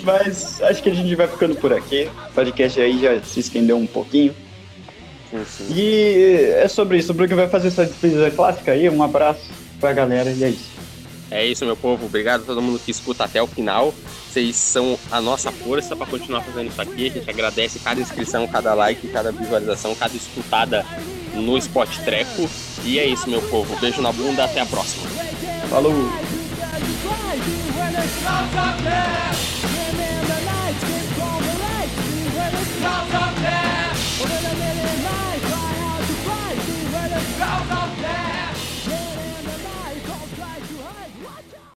[0.02, 2.08] Mas acho que a gente vai ficando por aqui.
[2.30, 4.34] O podcast aí já se estendeu um pouquinho.
[5.30, 5.74] Sim, sim.
[5.74, 7.12] E é sobre isso.
[7.12, 8.88] O Bruno vai fazer essa despedida clássica aí.
[8.88, 10.78] Um abraço pra galera e é isso.
[11.30, 12.06] É isso, meu povo.
[12.06, 13.92] Obrigado a todo mundo que escuta até o final.
[14.28, 17.06] Vocês são a nossa força para continuar fazendo isso aqui.
[17.08, 20.86] A gente agradece cada inscrição, cada like, cada visualização, cada escutada
[21.34, 22.48] no Spot Treco.
[22.84, 23.76] E é isso, meu povo.
[23.78, 24.44] Beijo na bunda.
[24.44, 25.06] Até a próxima.
[25.68, 26.37] Falou!
[26.78, 27.38] Are you cry
[27.74, 29.34] when it smells up there.
[29.82, 30.84] And then the lights
[31.18, 32.54] from the right, see when
[36.94, 38.27] gonna cry, it smells.